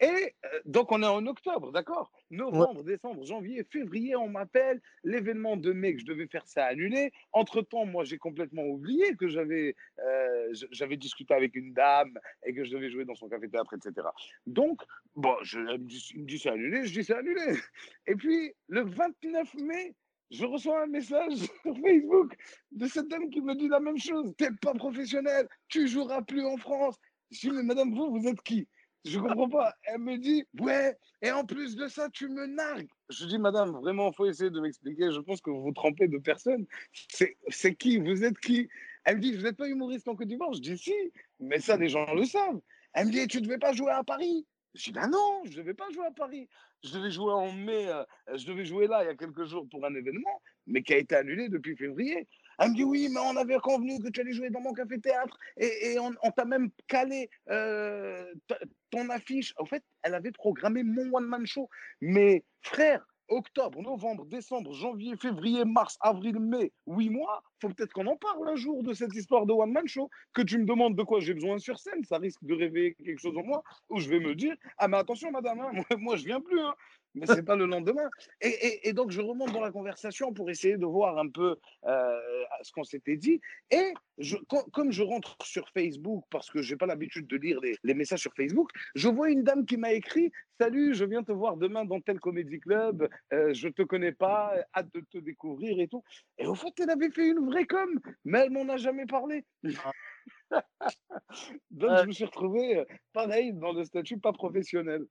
[0.00, 0.06] Et
[0.44, 2.12] euh, donc, on est en octobre, d'accord?
[2.30, 4.80] Novembre, décembre, janvier, février, on m'appelle.
[5.04, 7.12] L'événement de mai que je devais faire, ça annulé.
[7.32, 12.64] Entre-temps, moi, j'ai complètement oublié que j'avais euh, j'avais discuté avec une dame et que
[12.64, 14.08] je devais jouer dans son café-théâtre, etc.
[14.46, 14.82] Donc,
[15.14, 17.56] bon, je, il me dit c'est annulé, je dis c'est annulé.
[18.06, 19.94] Et puis, le 29 mai,
[20.30, 22.36] je reçois un message sur Facebook
[22.72, 24.34] de cette dame qui me dit la même chose.
[24.36, 26.96] T'es pas professionnel, tu joueras plus en France.
[27.30, 28.68] Je dis, mais madame, vous, vous êtes qui?
[29.06, 29.74] Je comprends pas.
[29.84, 32.88] Elle me dit, ouais, et en plus de ça, tu me nargues.
[33.10, 35.12] Je dis, madame, vraiment, il faut essayer de m'expliquer.
[35.12, 36.66] Je pense que vous vous trompez de personne.
[37.48, 37.98] C'est qui?
[37.98, 38.68] Vous êtes qui?
[39.04, 40.52] Elle me dit, vous n'êtes pas humoriste en Côte d'Ivoire?
[40.52, 40.94] Je dis, si,
[41.40, 42.60] mais ça, les gens le savent.
[42.92, 44.46] Elle me dit, tu ne devais pas jouer à Paris?
[44.74, 46.48] Je dis, ben non, je ne devais pas jouer à Paris.
[46.84, 49.66] Je devais jouer en mai, euh, je devais jouer là il y a quelques jours
[49.70, 52.28] pour un événement, mais qui a été annulé depuis février.
[52.58, 55.38] Elle me dit oui, mais on avait convenu que tu allais jouer dans mon café-théâtre
[55.56, 58.32] et, on, t'a même calé euh,
[58.90, 59.54] ton affiche.
[59.58, 61.68] En fait, elle avait programmé mon one-man show.
[62.00, 68.06] Mais frère, octobre, novembre, décembre, janvier, février, mars, avril, mai, huit mois, faut peut-être qu'on
[68.06, 70.96] en parle un jour de cette histoire de One Man Show, que tu me demandes
[70.96, 73.98] de quoi j'ai besoin sur scène, ça risque de réveiller quelque chose en moi, où
[73.98, 76.74] je vais me dire, ah mais attention madame, hein, moi, moi, je viens plus, hein
[77.16, 78.08] mais c'est pas le lendemain.
[78.40, 82.20] Et, et, donc, je remonte dans la conversation pour essayer de voir un peu euh,
[82.62, 83.40] ce qu'on s'était dit.
[83.70, 84.36] Et je,
[84.72, 87.94] comme je rentre sur Facebook, parce que je n'ai pas l'habitude de lire les, les,
[87.94, 91.56] messages sur Facebook, je vois une dame qui m'a écrit Salut, je viens te voir
[91.56, 95.78] demain dans tel comédie club, euh, je ne te connais pas, hâte de te découvrir
[95.80, 96.02] et tout.
[96.38, 99.44] Et au fait, elle avait fait une vraie com, mais elle m'en a jamais parlé.
[99.84, 99.92] Ah.
[101.70, 105.06] donc, je me suis retrouvé, euh, pareil, dans le statut pas professionnel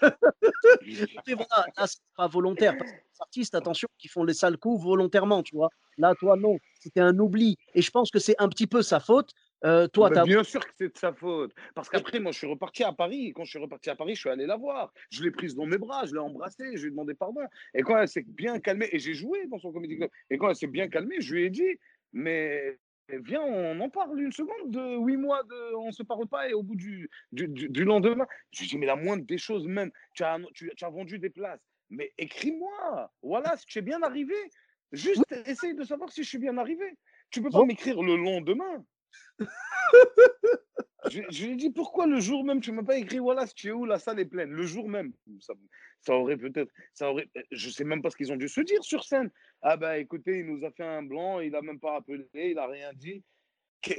[1.26, 2.76] voilà, là, c'est pas volontaire.
[2.78, 5.70] Parce que les artistes, attention, qui font les sales coups volontairement, tu vois.
[5.98, 6.58] Là, toi, non.
[6.78, 7.56] C'était un oubli.
[7.74, 9.32] Et je pense que c'est un petit peu sa faute.
[9.64, 11.52] Euh, toi, bien sûr que c'est de sa faute.
[11.74, 13.26] Parce qu'après, moi, je suis reparti à Paris.
[13.26, 14.92] Et quand je suis reparti à Paris, je suis allé la voir.
[15.10, 17.42] Je l'ai prise dans mes bras, je l'ai embrassée, je lui ai demandé pardon.
[17.74, 20.48] Et quand elle s'est bien calmée, et j'ai joué dans son comédie club, et quand
[20.48, 21.78] elle s'est bien calmée, je lui ai dit,
[22.12, 22.78] mais
[23.18, 26.48] viens, on en parle une seconde, de huit mois, de, on ne se parle pas,
[26.48, 29.66] et au bout du, du, du, lendemain, je lui dis, mais la moindre des choses
[29.66, 33.12] même, tu as, tu, as vendu des places, mais écris-moi.
[33.22, 34.34] Voilà, si tu es bien arrivé.
[34.92, 36.96] Juste essaye de savoir si je suis bien arrivé.
[37.30, 38.84] Tu peux pas m'écrire le lendemain.
[41.10, 43.54] je, je, lui ai dit pourquoi le jour même tu m'as pas écrit voilà si
[43.54, 43.84] tu es où?
[43.84, 45.54] La salle est pleine le jour même ça,
[46.02, 48.82] ça aurait peut-être ça aurait je sais même pas ce qu'ils ont dû se dire
[48.82, 49.30] sur scène.
[49.62, 52.58] Ah bah écoutez il nous a fait un blanc il a même pas appelé il
[52.58, 53.22] a rien dit.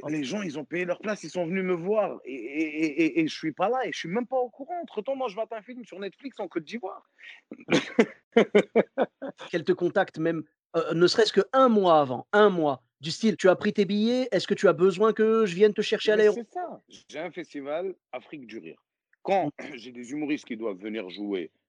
[0.08, 3.20] Les gens ils ont payé leur place ils sont venus me voir et, et, et,
[3.22, 4.80] et je suis pas là et je suis même pas au courant.
[4.82, 7.10] Entre temps moi je vois un film sur Netflix en Côte d'Ivoire.
[9.50, 10.44] Qu'elle te contacte même
[10.76, 13.86] euh, ne serait-ce que un mois avant un mois du style, tu as pris tes
[13.86, 16.44] billets, est-ce que tu as besoin que je vienne te chercher à l'aéroport?
[16.88, 17.04] C'est ça.
[17.10, 18.80] J'ai un festival Afrique du Rire.
[19.24, 21.61] Quand j'ai des humoristes qui doivent venir jouer euh,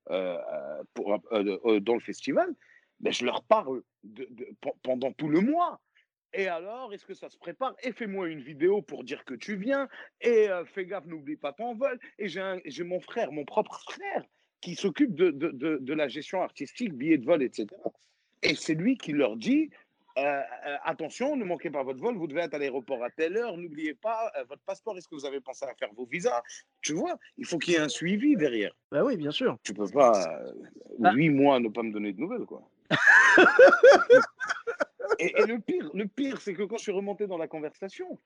[0.94, 2.54] pour, euh, euh, dans le festival,
[3.00, 3.82] ben, je leur parle
[4.82, 5.80] pendant tout le mois.
[6.34, 7.74] Et alors, est-ce que ça se prépare?
[7.82, 9.88] Et fais-moi une vidéo pour dire que tu viens.
[10.20, 11.98] Et euh, fais gaffe, n'oublie pas ton vol.
[12.18, 14.24] Et j'ai mon frère, mon propre frère,
[14.60, 17.66] qui s'occupe de, la gestion artistique, billets de vol, etc.
[18.42, 19.70] Et c'est lui qui leur dit
[20.18, 23.36] euh, euh, attention, ne manquez pas votre vol, vous devez être à l'aéroport à telle
[23.36, 26.42] heure, n'oubliez pas euh, votre passeport, est-ce que vous avez pensé à faire vos visas?
[26.80, 28.72] Tu vois, il faut qu'il y ait un suivi derrière.
[28.90, 29.58] Bah oui, bien sûr.
[29.62, 30.42] Tu peux pas,
[30.98, 32.68] bah huit mois, ne pas me donner de nouvelles, quoi.
[35.18, 38.18] et, et, le pire, le pire c'est que quand je suis remonté dans la conversation,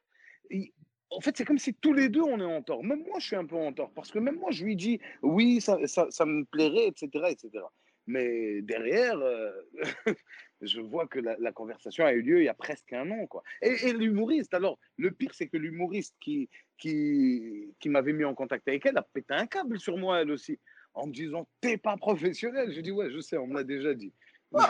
[0.51, 0.73] il,
[1.11, 2.83] en fait, c'est comme si tous les deux, on est en tort.
[2.83, 5.01] Même moi, je suis un peu en tort, parce que même moi, je lui dis,
[5.23, 7.65] oui, ça, ça, ça me plairait, etc., etc.
[8.07, 9.53] Mais derrière, euh,
[10.63, 13.27] je vois que la, conversation a eu lieu il y a presque un an.
[13.27, 13.43] Quoi.
[13.63, 18.67] Et, l'humoriste, alors, le pire, c'est que l'humoriste qui, qui, qui m'avait mis en contact
[18.69, 20.59] avec elle a pété un câble sur moi, elle aussi,
[20.95, 22.73] en me disant T'es pas professionnel.
[22.73, 24.13] Je dis Ouais, je sais, on me l'a déjà dit.
[24.53, 24.61] oh,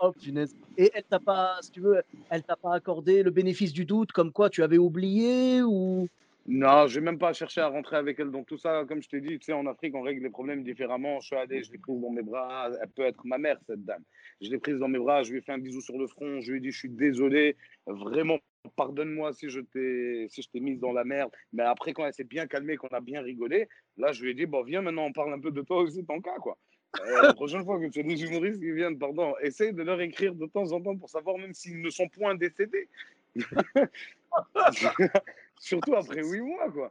[0.00, 0.54] oh punaise.
[0.76, 4.32] Et elle t'a pas, tu veux, elle t'a pas accordé le bénéfice du doute, comme
[4.32, 6.08] quoi tu avais oublié ou?
[6.46, 8.30] Non, je n'ai même pas cherché à rentrer avec elle.
[8.30, 10.62] Donc tout ça, comme je t'ai dit, tu sais, en Afrique, on règle les problèmes
[10.62, 11.20] différemment.
[11.20, 12.70] Je suis allé, je l'ai prise dans mes bras.
[12.82, 14.02] Elle peut être ma mère, cette dame.
[14.42, 16.40] Je l'ai prise dans mes bras, je lui ai fait un bisou sur le front.
[16.40, 17.56] Je lui ai dit, je suis désolé.
[17.86, 18.38] Vraiment,
[18.76, 21.30] pardonne-moi si je t'ai si mise dans la merde.
[21.54, 24.34] Mais après, quand elle s'est bien calmée, qu'on a bien rigolé, là, je lui ai
[24.34, 26.58] dit, bon, viens maintenant, on parle un peu de toi aussi, ton quoi.
[27.00, 30.00] Euh, la prochaine fois que tu as des humoristes qui viennent, pardon, essaye de leur
[30.00, 32.88] écrire de temps en temps pour savoir même s'ils ne sont point décédés.
[35.60, 36.90] Surtout après huit mois, quoi.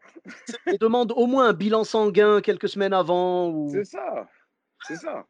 [0.68, 3.50] On demande au moins un bilan sanguin quelques semaines avant.
[3.50, 3.70] Ou...
[3.72, 4.28] C'est ça,
[4.88, 5.26] c'est ça.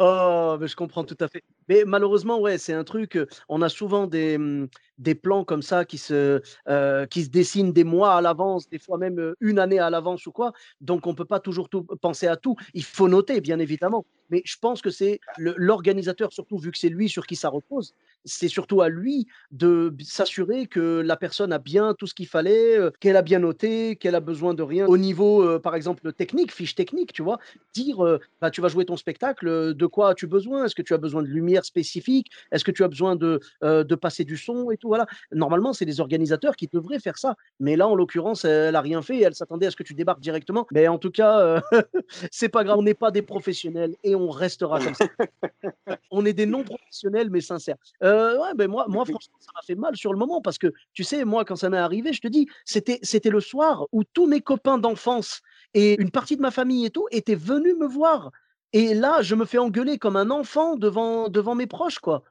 [0.00, 1.42] Oh, mais je comprends tout à fait.
[1.68, 3.18] Mais malheureusement, ouais, c'est un truc.
[3.48, 7.72] On a souvent des, mmh, des plans comme ça qui se, euh, qui se dessinent
[7.72, 10.52] des mois à l'avance, des fois même une année à l'avance ou quoi.
[10.80, 12.54] Donc, on ne peut pas toujours tout, penser à tout.
[12.74, 14.06] Il faut noter, bien évidemment.
[14.30, 17.94] Mais je pense que c'est l'organisateur, surtout vu que c'est lui sur qui ça repose,
[18.26, 22.78] c'est surtout à lui de s'assurer que la personne a bien tout ce qu'il fallait,
[23.00, 26.74] qu'elle a bien noté, qu'elle a besoin de rien au niveau, par exemple, technique, fiche
[26.74, 27.38] technique, tu vois.
[27.72, 30.64] Dire, bah, tu vas jouer ton spectacle, de quoi as-tu besoin?
[30.64, 32.30] Est-ce que tu as besoin de lumière spécifique?
[32.52, 34.88] Est-ce que tu as besoin de, de passer du son et tout?
[34.88, 35.06] Voilà.
[35.32, 37.36] Normalement, c'est les organisateurs qui devraient faire ça.
[37.60, 39.94] Mais là, en l'occurrence, elle a rien fait et elle s'attendait à ce que tu
[39.94, 40.66] débarques directement.
[40.72, 41.62] Mais en tout cas,
[42.30, 45.06] c'est pas grave, on n'est pas des professionnels et on restera comme ça.
[46.10, 47.76] on est des non-professionnels mais sincères.
[48.02, 50.72] Euh, ouais, ben moi, moi, franchement, ça m'a fait mal sur le moment parce que,
[50.92, 54.04] tu sais, moi, quand ça m'est arrivé, je te dis, c'était, c'était le soir où
[54.04, 55.40] tous mes copains d'enfance
[55.74, 58.30] et une partie de ma famille et tout étaient venus me voir.
[58.72, 62.22] Et là, je me fais engueuler comme un enfant devant, devant mes proches, quoi.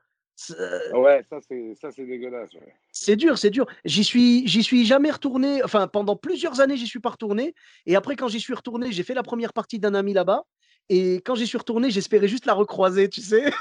[0.93, 2.53] Ouais, ça c'est ça c'est dégueulasse.
[2.53, 2.75] Ouais.
[2.91, 3.65] C'est dur, c'est dur.
[3.85, 5.63] J'y suis j'y suis jamais retourné.
[5.63, 7.55] Enfin, pendant plusieurs années, j'y suis pas retourné.
[7.87, 10.43] Et après, quand j'y suis retourné, j'ai fait la première partie d'un ami là-bas.
[10.89, 13.51] Et quand j'y suis retourné, j'espérais juste la recroiser, tu sais.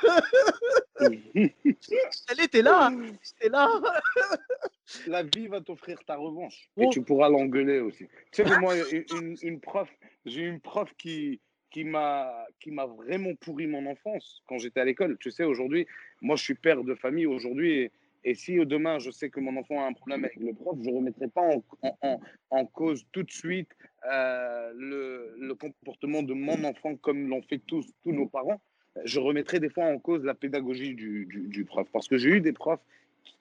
[1.35, 2.93] Elle était là,
[3.39, 3.69] était là.
[5.07, 6.91] la vie va t'offrir ta revanche et oh.
[6.91, 8.07] tu pourras l'engueuler aussi.
[8.33, 8.75] Tu sais que moi,
[9.13, 9.89] une, une prof,
[10.25, 11.41] j'ai une prof qui
[11.77, 15.19] qui m'a qui m'a vraiment pourri mon enfance quand j'étais à l'école.
[15.19, 15.87] Tu sais, aujourd'hui,
[16.23, 17.91] moi, je suis père de famille aujourd'hui
[18.25, 20.89] et, si demain je sais que mon enfant a un problème avec le prof, je
[20.89, 21.63] ne remettrai pas en,
[22.01, 23.69] en, en, cause tout de suite
[24.11, 28.63] euh, le, le, comportement de mon enfant comme l'ont fait tous, tous nos parents.
[29.05, 32.41] Je remettrai des fois en cause la pédagogie du, du prof parce que j'ai eu
[32.41, 32.81] des profs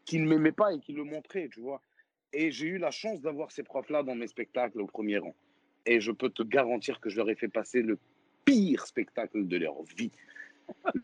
[0.03, 1.81] qui ne m'aimaient pas et qui le montraient, tu vois.
[2.33, 5.33] Et j'ai eu la chance d'avoir ces profs-là dans mes spectacles au premier rang.
[5.85, 7.97] Et je peux te garantir que je leur ai fait passer le
[8.45, 10.11] pire spectacle de leur vie.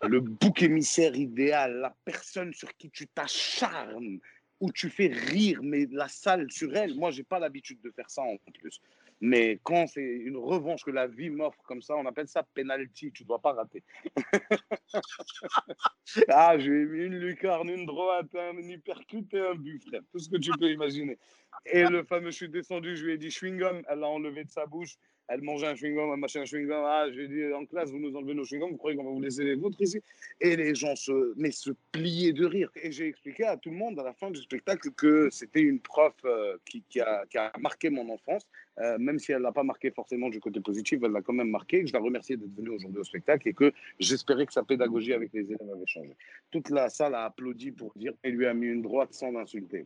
[0.08, 4.20] Le bouc émissaire idéal, la personne sur qui tu t'acharnes,
[4.62, 6.96] où tu fais rire, mais la salle sur elle.
[6.96, 8.80] Moi, j'ai pas l'habitude de faire ça en plus.
[9.20, 13.12] Mais quand c'est une revanche que la vie m'offre comme ça, on appelle ça penalty.
[13.12, 13.84] Tu dois pas rater.
[16.30, 20.02] ah, j'ai mis une lucarne, une droite, un hypercute et un but, frère.
[20.12, 21.18] Tout ce que tu peux imaginer.
[21.66, 23.84] Et le fameux, je suis descendu, je lui ai dit chewing-gum.
[23.88, 24.96] Elle l'a enlevé de sa bouche
[25.32, 26.84] elle mangeait un chewing-gum, un machin chewing-gum.
[26.86, 29.22] Ah, j'ai dit en classe, vous nous enlevez nos chewing-gums, vous croyez qu'on va vous
[29.22, 30.02] laisser les vôtres ici?
[30.42, 32.70] Et les gens se, mais se pliaient de rire.
[32.76, 35.80] Et j'ai expliqué à tout le monde à la fin du spectacle que c'était une
[35.80, 38.46] prof euh, qui, qui, a, qui, a, marqué mon enfance.
[38.80, 41.34] Euh, même si elle ne l'a pas marqué forcément du côté positif, elle l'a quand
[41.34, 41.86] même marqué.
[41.86, 45.32] Je la remercie d'être venue aujourd'hui au spectacle et que j'espérais que sa pédagogie avec
[45.34, 46.16] les élèves avait changé.
[46.52, 49.86] Toute la salle a applaudi pour dire qu'elle lui a mis une droite sans l'insulter.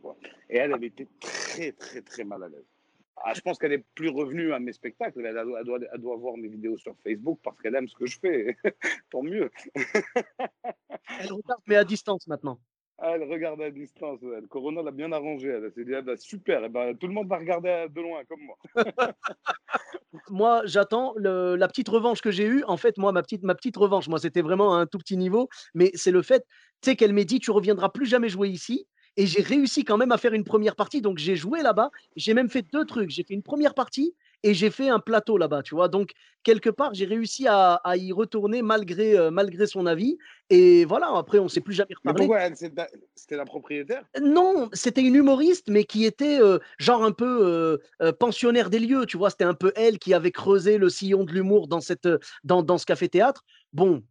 [0.50, 2.74] Et elle, elle était très, très, très mal à l'aise.
[3.24, 5.26] Ah, je pense qu'elle est plus revenue à mes spectacles.
[5.26, 8.20] Elle, doit, elle, doit, voir mes vidéos sur Facebook parce qu'elle aime ce que je
[8.20, 8.57] fais.
[9.09, 9.49] Tant mieux.
[9.76, 12.59] elle regarde, mais à distance maintenant.
[12.97, 14.20] Elle regarde à distance.
[14.22, 15.49] Le Corona l'a bien arrangé.
[15.49, 16.63] Elle s'est dit ah, bah, super.
[16.66, 18.57] Eh ben, tout le monde va regarder de loin comme moi.
[20.30, 22.63] moi, j'attends la petite revanche que j'ai eue.
[22.68, 25.18] En fait, moi, ma petite, ma petite revanche, moi, c'était vraiment à un tout petit
[25.18, 25.49] niveau.
[25.74, 26.45] Mais c'est le fait,
[26.82, 28.88] tu sais, qu'elle m'ait dit tu reviendras plus jamais jouer ici
[29.18, 31.01] et j'ai réussi quand même à faire une première partie.
[31.01, 31.91] Donc j'ai joué là-bas.
[32.16, 33.09] J'ai même fait deux trucs.
[33.09, 34.13] J'ai fait une première partie
[34.43, 35.88] et j'ai fait un plateau là-bas, tu vois.
[35.88, 36.11] Donc
[36.43, 40.18] quelque part, j'ai réussi à, y retourner malgré, euh, malgré son avis.
[40.51, 42.28] Et voilà, après, on ne s'est plus jamais reparlé.
[42.28, 44.03] Mais pourquoi C'était la propriétaire?
[44.22, 49.07] Non, c'était une humoriste, mais qui était euh, genre un peu euh, pensionnaire des lieux,
[49.07, 49.32] tu vois.
[49.32, 52.07] C'était un peu elle qui avait creusé le sillon de l'humour dans, cette,
[52.43, 53.43] dans, dans ce café-théâtre.
[53.76, 54.01] Bon,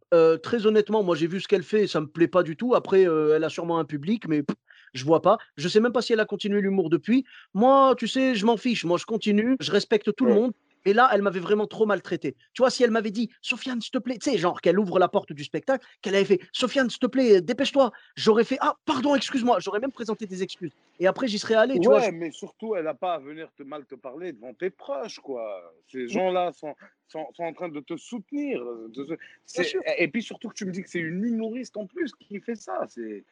[0.43, 2.75] très honnêtement, moi j'ai vu ce qu'elle fait, ça me plaît pas du tout.
[2.75, 4.43] Après, elle a sûrement un public, mais
[4.93, 5.39] je vois pas.
[5.57, 7.25] Je sais même pas si elle a continué l'humour depuis.
[7.55, 8.85] Moi, tu sais, je m'en fiche.
[8.85, 9.57] Moi, je continue.
[9.59, 10.51] Je respecte tout le monde.
[10.85, 12.35] Et là, elle m'avait vraiment trop maltraité.
[12.53, 14.99] Tu vois, si elle m'avait dit, Sofiane, s'il te plaît, tu sais, genre qu'elle ouvre
[14.99, 18.75] la porte du spectacle, qu'elle avait fait, Sofiane, s'il te plaît, dépêche-toi, j'aurais fait, ah,
[18.85, 20.71] pardon, excuse-moi, j'aurais même présenté des excuses.
[20.99, 21.79] Et après, j'y serais allé.
[21.79, 24.69] Tu ouais, mais surtout, elle n'a pas à venir te mal te parler devant tes
[24.69, 25.61] proches, quoi.
[25.91, 26.75] Ces gens-là sont,
[27.07, 28.61] sont, en train de te soutenir.
[29.97, 32.55] Et puis surtout que tu me dis que c'est une humoriste en plus qui fait
[32.55, 32.87] ça.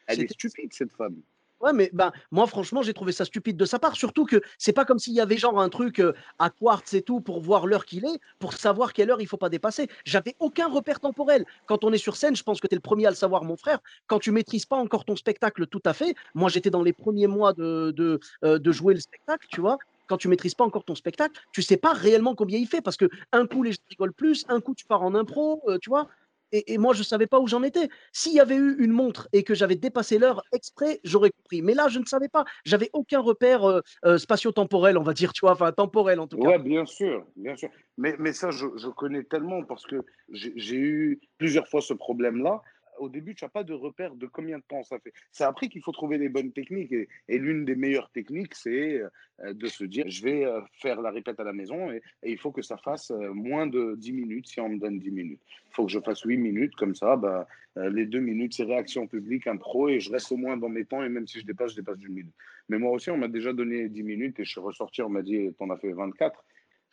[0.07, 1.21] Elle est stupide, cette femme.
[1.63, 3.95] Ouais, mais ben, moi, franchement, j'ai trouvé ça stupide de sa part.
[3.95, 7.01] Surtout que c'est pas comme s'il y avait genre un truc euh, à quartz et
[7.01, 9.87] tout pour voir l'heure qu'il est, pour savoir quelle heure il faut pas dépasser.
[10.03, 11.45] J'avais aucun repère temporel.
[11.65, 13.45] Quand on est sur scène, je pense que tu es le premier à le savoir,
[13.45, 13.79] mon frère.
[14.07, 17.27] Quand tu maîtrises pas encore ton spectacle tout à fait, moi, j'étais dans les premiers
[17.27, 20.83] mois de, de, euh, de jouer le spectacle, tu vois quand tu maîtrises pas encore
[20.83, 23.81] ton spectacle, tu sais pas réellement combien il fait parce que un coup les gens
[23.89, 26.07] rigolent plus, un coup tu pars en impro, euh, tu vois
[26.53, 27.89] et, moi, je ne savais pas où j'en étais.
[28.11, 31.61] S'il y avait eu une montre et que j'avais dépassé l'heure exprès, j'aurais compris.
[31.61, 32.45] Mais là, je ne savais pas.
[32.63, 36.37] J'avais aucun repère euh, euh, spatio-temporel, on va dire, tu vois, enfin temporel en tout
[36.37, 36.57] cas.
[36.57, 37.69] Oui, bien sûr, bien sûr.
[37.97, 39.97] Mais, mais ça, je, je connais tellement parce que
[40.29, 42.61] j'ai eu plusieurs fois ce problème-là
[42.99, 45.13] au début, tu n'as pas de repère de combien de temps ça fait.
[45.31, 46.91] C'est après qu'il faut trouver les bonnes techniques.
[46.91, 49.01] Et, l'une des meilleures techniques, c'est
[49.41, 52.37] euh, de se dire, je vais euh, faire la répète à la maison et, il
[52.37, 55.41] faut que ça fasse euh, moins de 10 minutes si on me donne 10 minutes.
[55.69, 59.07] Il faut que je fasse 8 minutes, comme ça, bah, les 2 minutes, c'est réaction
[59.07, 61.71] publique, impro, et je reste au moins dans mes temps, et même si je dépasse,
[61.71, 62.35] je dépasse d'une minute.
[62.69, 65.23] Mais moi aussi, on m'a déjà donné 10 minutes et je suis ressorti, on m'a
[65.23, 66.45] dit, t'en as fait 24.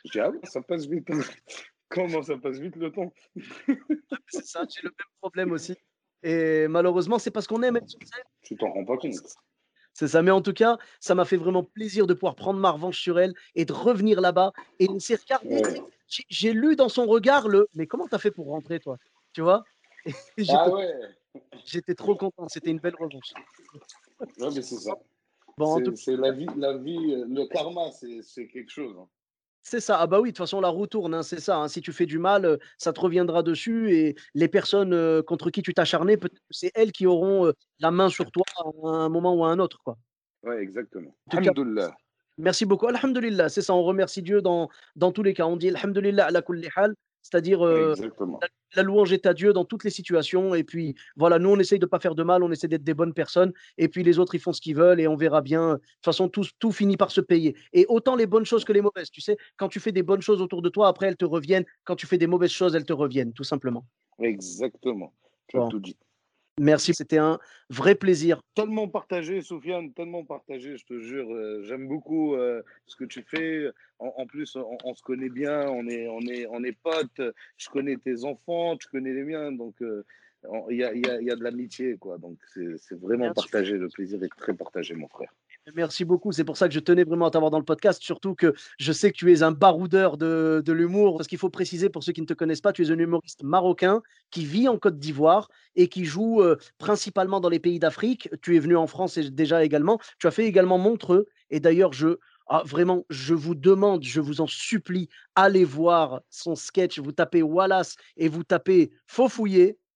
[0.05, 1.09] Je dis, ah oui, ça passe vite.
[1.91, 3.13] Comment ça passe vite le temps?
[4.29, 5.77] C'est ça, j'ai le même problème aussi.
[6.23, 8.25] Et malheureusement, c'est parce qu'on aime être sur scène.
[8.43, 9.15] Tu t'en rends pas compte.
[9.93, 10.23] C'est ça.
[10.23, 13.19] Mais en tout cas, ça m'a fait vraiment plaisir de pouvoir prendre ma revanche sur
[13.19, 15.63] elle et de revenir là-bas et laisser regarder.
[16.07, 18.99] J'ai lu dans son regard le Mais comment tu as fait pour rentrer, toi?
[19.33, 19.65] Tu vois?
[20.49, 20.91] Ah ouais
[21.67, 22.49] J'étais trop content.
[22.49, 23.33] C'était une belle revanche.
[24.39, 24.99] Ouais, mais c'est ça.
[25.59, 26.97] Bon, c'est la vie, la vie,
[27.29, 28.97] le karma, c'est quelque chose.
[28.99, 29.09] Hein.
[29.63, 29.99] C'est ça.
[30.01, 31.59] Ah bah oui, de toute façon, la roue tourne, hein, c'est ça.
[31.59, 31.69] Hein.
[31.69, 35.75] Si tu fais du mal, ça te reviendra dessus et les personnes contre qui tu
[35.75, 38.45] t'acharnais, peut-être que c'est elles qui auront la main sur toi
[38.85, 39.81] à un moment ou à un autre.
[39.85, 39.99] Quoi.
[40.43, 41.15] Ouais, exactement.
[42.39, 42.87] Merci beaucoup.
[42.87, 43.75] Alhamdulillah, c'est ça.
[43.75, 45.45] On remercie Dieu dans, dans tous les cas.
[45.45, 46.95] On dit Alhamdulillah ala kulli hal.
[47.23, 47.95] C'est-à-dire, euh,
[48.75, 50.55] la, louange est à Dieu dans toutes les situations.
[50.55, 52.85] Et puis, voilà, nous, on essaye de ne pas faire de mal, on essaie d'être
[52.85, 53.53] des bonnes personnes.
[53.79, 55.75] Et puis, les autres, ils font ce qu'ils veulent et on verra bien.
[55.75, 57.57] De toute façon, tout, tout finit par se payer.
[57.73, 59.11] Et autant les bonnes choses que les mauvaises.
[59.11, 61.67] Tu sais, quand tu fais des bonnes choses autour de toi, après, elles te reviennent.
[61.85, 63.85] Quand tu fais des mauvaises choses, elles te reviennent, tout simplement.
[64.19, 65.13] Exactement.
[65.49, 65.97] Tu as tout dit.
[66.59, 67.39] Merci, c'était un
[67.71, 68.43] vrai plaisir.
[68.55, 71.33] Tellement partagé, Sofiane, tellement partagé, je te jure.
[71.33, 73.71] Euh, j'aime beaucoup euh, ce que tu fais.
[73.99, 77.21] En, plus, on, se connaît bien, on est, on, est, on est potes.
[77.57, 79.53] Je connais tes enfants, tu connais les miens.
[79.53, 80.05] Donc, euh,
[80.71, 81.97] il y, a, y, a, y, a, de l'amitié.
[81.99, 82.19] quoi.
[82.19, 83.77] Donc, c'est vraiment partagé.
[83.77, 85.33] Le plaisir est très partagé, mon frère.
[85.77, 86.33] Merci beaucoup.
[86.33, 88.93] C'est pour ça que je tenais vraiment à t'avoir dans le podcast, surtout que je
[88.93, 91.17] sais que tu es un baroudeur de, de l'humour.
[91.17, 93.43] Parce qu'il faut préciser, pour ceux qui ne te connaissent pas, tu es un humoriste
[93.45, 98.29] marocain qui vit en Côte d'Ivoire et qui joue euh, principalement dans les pays d'Afrique.
[98.43, 100.01] Tu es venu en France déjà également.
[100.19, 101.27] Tu as fait également Montreux.
[101.51, 106.57] Et d'ailleurs, je, Ah, vraiment, je vous demande, je vous en supplie, allez voir son
[106.57, 106.99] sketch.
[106.99, 109.29] Vous tapez Wallace et vous tapez Faux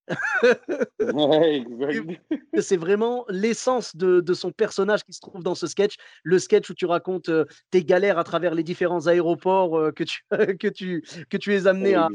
[2.59, 5.95] c'est vraiment l'essence de, son personnage qui se trouve dans ce sketch.
[6.23, 10.03] Le sketch où tu racontes euh, tes galères à travers les différents aéroports euh, que,
[10.03, 10.21] tu,
[10.59, 12.09] que, tu, que tu es amené à.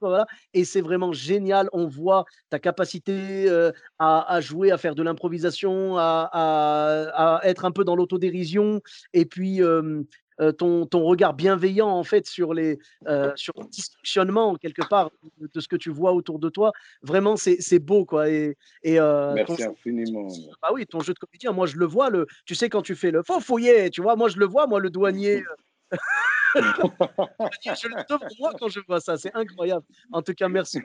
[0.00, 0.26] Voilà.
[0.54, 1.68] Et c'est vraiment génial.
[1.72, 7.72] On voit ta capacité euh, à, jouer, à faire de l'improvisation, à, à, être un
[7.72, 8.80] peu dans l'autodérision.
[9.12, 9.60] Et puis,
[10.40, 15.10] euh, ton, ton, regard bienveillant en fait sur les euh, sur le dysfonctionnement quelque part
[15.38, 16.72] de, ce que tu vois autour de toi.
[17.02, 18.28] Vraiment, c'est beau quoi.
[18.28, 20.28] Et, et euh, Merci infiniment.
[20.62, 22.10] Ah oui, ton jeu de comédien, moi je le vois.
[22.10, 24.66] Le, tu sais quand tu fais le faux fouiller, tu vois, moi je le vois,
[24.66, 25.42] moi le douanier.
[26.54, 29.84] je le devant moi quand je vois ça, c'est incroyable.
[30.12, 30.80] En tout cas, merci.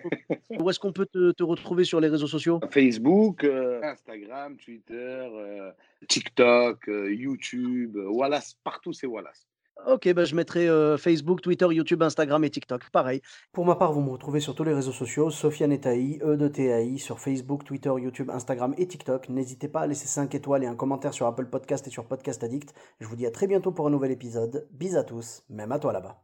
[0.50, 2.60] Où est-ce qu'on peut te, te, retrouver sur les réseaux sociaux?
[2.72, 5.72] Facebook, euh, Instagram, Twitter, euh,
[6.08, 9.48] TikTok, euh, YouTube, Wallace, partout c'est Wallace.
[9.86, 10.68] Ok, bah je mettrai
[10.98, 12.90] Facebook, Twitter, YouTube, Instagram et TikTok.
[12.90, 13.22] Pareil.
[13.54, 16.48] Pour ma part, vous me retrouvez sur tous les réseaux sociaux, Sofiane Etaï, E de
[16.48, 19.30] TAI, sur Facebook, Twitter, YouTube, Instagram et TikTok.
[19.30, 22.44] N'hésitez pas à laisser 5 étoiles et un commentaire sur Apple Podcast et sur Podcast
[22.44, 22.74] Addict.
[23.00, 24.68] Je vous dis à très bientôt pour un nouvel épisode.
[24.72, 26.22] Bis à tous, même à toi là-bas.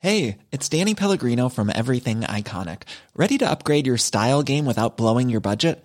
[0.00, 2.82] Hey, it's Danny Pellegrino from Everything Iconic.
[3.16, 5.84] Ready to upgrade your style game without blowing your budget?